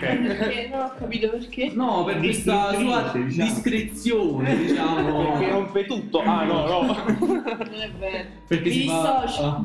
Perché 0.00 0.68
non 0.70 0.80
ho 0.80 0.92
capito 0.98 1.28
perché. 1.30 1.70
No, 1.74 2.04
per 2.04 2.18
questa 2.18 2.72
sua 2.74 3.10
diciamo. 3.14 3.48
discrezione, 3.50 4.56
diciamo. 4.56 5.32
Perché 5.32 5.50
rompe 5.50 5.84
tutto. 5.86 6.20
Ah 6.22 6.44
no, 6.44 6.66
no. 6.66 6.82
Non 6.82 7.42
è 7.80 7.90
vero. 7.98 8.24
Perché 8.46 8.68
Mi 8.68 8.74
si 8.74 8.86
fa- 8.88 9.22
dissocio. 9.24 9.42
ah. 9.44 9.64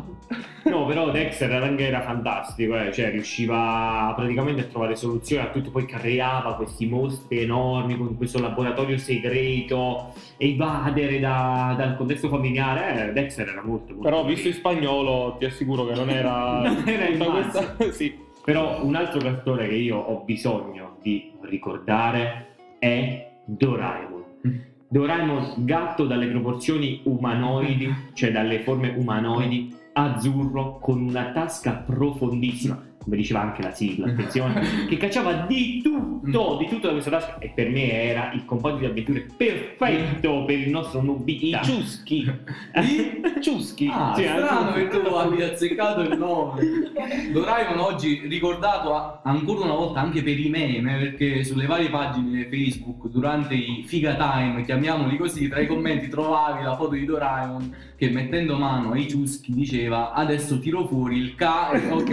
No, 0.80 0.86
però 0.86 1.12
Dexter 1.12 1.52
anche 1.52 1.88
era 1.88 2.02
fantastico, 2.02 2.78
eh, 2.78 2.94
cioè 2.94 3.12
riusciva 3.12 4.14
praticamente 4.16 4.62
a 4.62 4.64
trovare 4.64 4.96
soluzioni 4.96 5.44
a 5.44 5.50
tutto, 5.50 5.72
poi 5.72 5.86
creava 5.86 6.56
questi 6.56 6.86
mostri 6.86 7.42
enormi 7.42 7.98
con 7.98 8.16
questo 8.16 8.40
laboratorio 8.40 8.98
segreto, 8.98 10.14
evadere 10.38 11.20
da- 11.20 11.74
dal 11.78 11.98
contesto 11.98 12.30
familiare. 12.30 13.10
Eh, 13.10 13.12
Dexter 13.12 13.50
era 13.50 13.62
molto, 13.62 13.94
molto 13.94 14.10
Però 14.10 14.24
visto 14.24 14.48
in 14.48 14.54
spagnolo 14.54 15.36
ti 15.38 15.46
assicuro 15.46 15.86
che 15.86 15.96
non 15.96 16.10
era... 16.10 16.62
Non 16.70 16.88
era 16.88 17.10
massimo. 17.18 17.76
questa... 17.76 17.76
sì. 17.92 18.18
Però 18.46 18.84
un 18.84 18.96
altro 18.96 19.20
cartone 19.20 19.68
che 19.68 19.76
io 19.76 19.98
ho 19.98 20.24
bisogno 20.24 20.98
di 21.02 21.34
ricordare 21.42 22.56
è 22.80 23.32
Doraemon. 23.44 24.24
Doraemon, 24.88 25.54
gatto 25.58 26.06
dalle 26.06 26.28
proporzioni 26.28 27.02
umanoidi, 27.04 27.94
cioè 28.14 28.32
dalle 28.32 28.60
forme 28.62 28.94
umanoidi, 28.96 29.78
azzurro, 29.94 30.80
con 30.80 31.02
una 31.02 31.32
tasca 31.32 31.74
profondissima, 31.74 32.82
come 33.10 33.18
diceva 33.22 33.42
anche 33.42 33.64
la 33.64 33.72
sigla, 33.72 34.06
attenzione, 34.06 34.62
che 34.88 34.98
cacciava 34.98 35.46
di 35.48 35.82
tutto, 35.82 36.58
di 36.60 36.68
tutto 36.68 36.86
da 36.88 36.92
questa 36.94 37.10
tasca 37.10 37.38
e 37.40 37.50
per 37.50 37.70
me 37.70 37.92
era 37.92 38.32
il 38.34 38.46
compagno 38.46 38.78
di 38.78 38.86
avventure 38.86 39.26
perfetto 39.36 40.46
per 40.46 40.60
il 40.60 40.70
nostro 40.70 41.00
I 41.02 41.06
Nobita. 41.06 41.62
ciuschi. 41.62 42.18
I 42.76 43.42
ciuschi. 43.42 43.90
Ah, 43.92 44.14
Sì, 44.16 44.24
strano 44.24 44.74
che 44.74 44.88
tu 44.90 44.98
abbia 45.08 45.52
azzeccato 45.52 46.02
il 46.02 46.18
nome. 46.18 46.62
Doraemon 47.34 47.80
oggi 47.80 48.28
ricordato 48.28 48.94
a- 48.94 49.22
ancora 49.24 49.62
una 49.66 49.74
volta 49.74 50.02
anche 50.02 50.22
per 50.22 50.40
i 50.40 50.50
meme, 50.50 50.98
perché 51.00 51.44
sulle 51.44 51.66
varie 51.66 51.90
pagine 51.90 52.46
Facebook 52.46 53.08
durante 53.08 53.56
i 53.56 53.84
figa 53.88 54.14
time, 54.16 54.64
chiamiamoli 54.64 55.18
così, 55.18 55.48
tra 55.48 55.60
i 55.60 55.66
commenti 55.68 56.10
trovavi 56.10 56.64
la 56.64 56.76
foto 56.76 56.92
di 56.92 57.06
Doraemon 57.06 57.88
che 58.00 58.10
mettendo 58.10 58.56
mano 58.56 58.94
ai 58.94 59.10
ciuschi 59.10 59.52
diceva 59.54 60.14
adesso 60.14 60.58
tiro 60.60 60.88
fuori 60.88 61.18
il 61.18 61.36
K 61.36 61.42
e 61.74 61.92
ok, 61.92 62.10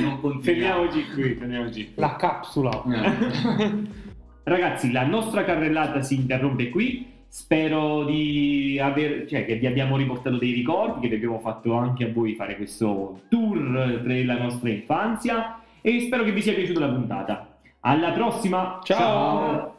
non 0.00 0.20
continuiamo. 0.20 0.39
Fermiamoci 0.40 1.06
qui, 1.12 1.34
fermiamoci. 1.34 1.92
La 1.96 2.16
capsula. 2.16 2.82
Ragazzi, 4.42 4.90
la 4.90 5.04
nostra 5.04 5.44
carrellata 5.44 6.02
si 6.02 6.14
interrompe 6.14 6.68
qui. 6.68 7.08
Spero 7.28 8.04
di 8.04 8.78
aver, 8.82 9.26
cioè, 9.26 9.44
che 9.44 9.56
vi 9.56 9.66
abbiamo 9.66 9.96
riportato 9.96 10.36
dei 10.36 10.52
ricordi, 10.52 11.02
che 11.02 11.08
vi 11.08 11.14
abbiamo 11.14 11.38
fatto 11.38 11.74
anche 11.74 12.06
a 12.06 12.12
voi 12.12 12.34
fare 12.34 12.56
questo 12.56 13.20
tour 13.28 14.00
per 14.02 14.24
la 14.24 14.38
nostra 14.38 14.68
infanzia. 14.68 15.60
E 15.80 16.00
spero 16.00 16.24
che 16.24 16.32
vi 16.32 16.42
sia 16.42 16.54
piaciuta 16.54 16.80
la 16.80 16.88
puntata. 16.88 17.58
Alla 17.80 18.10
prossima! 18.10 18.80
Ciao. 18.82 19.78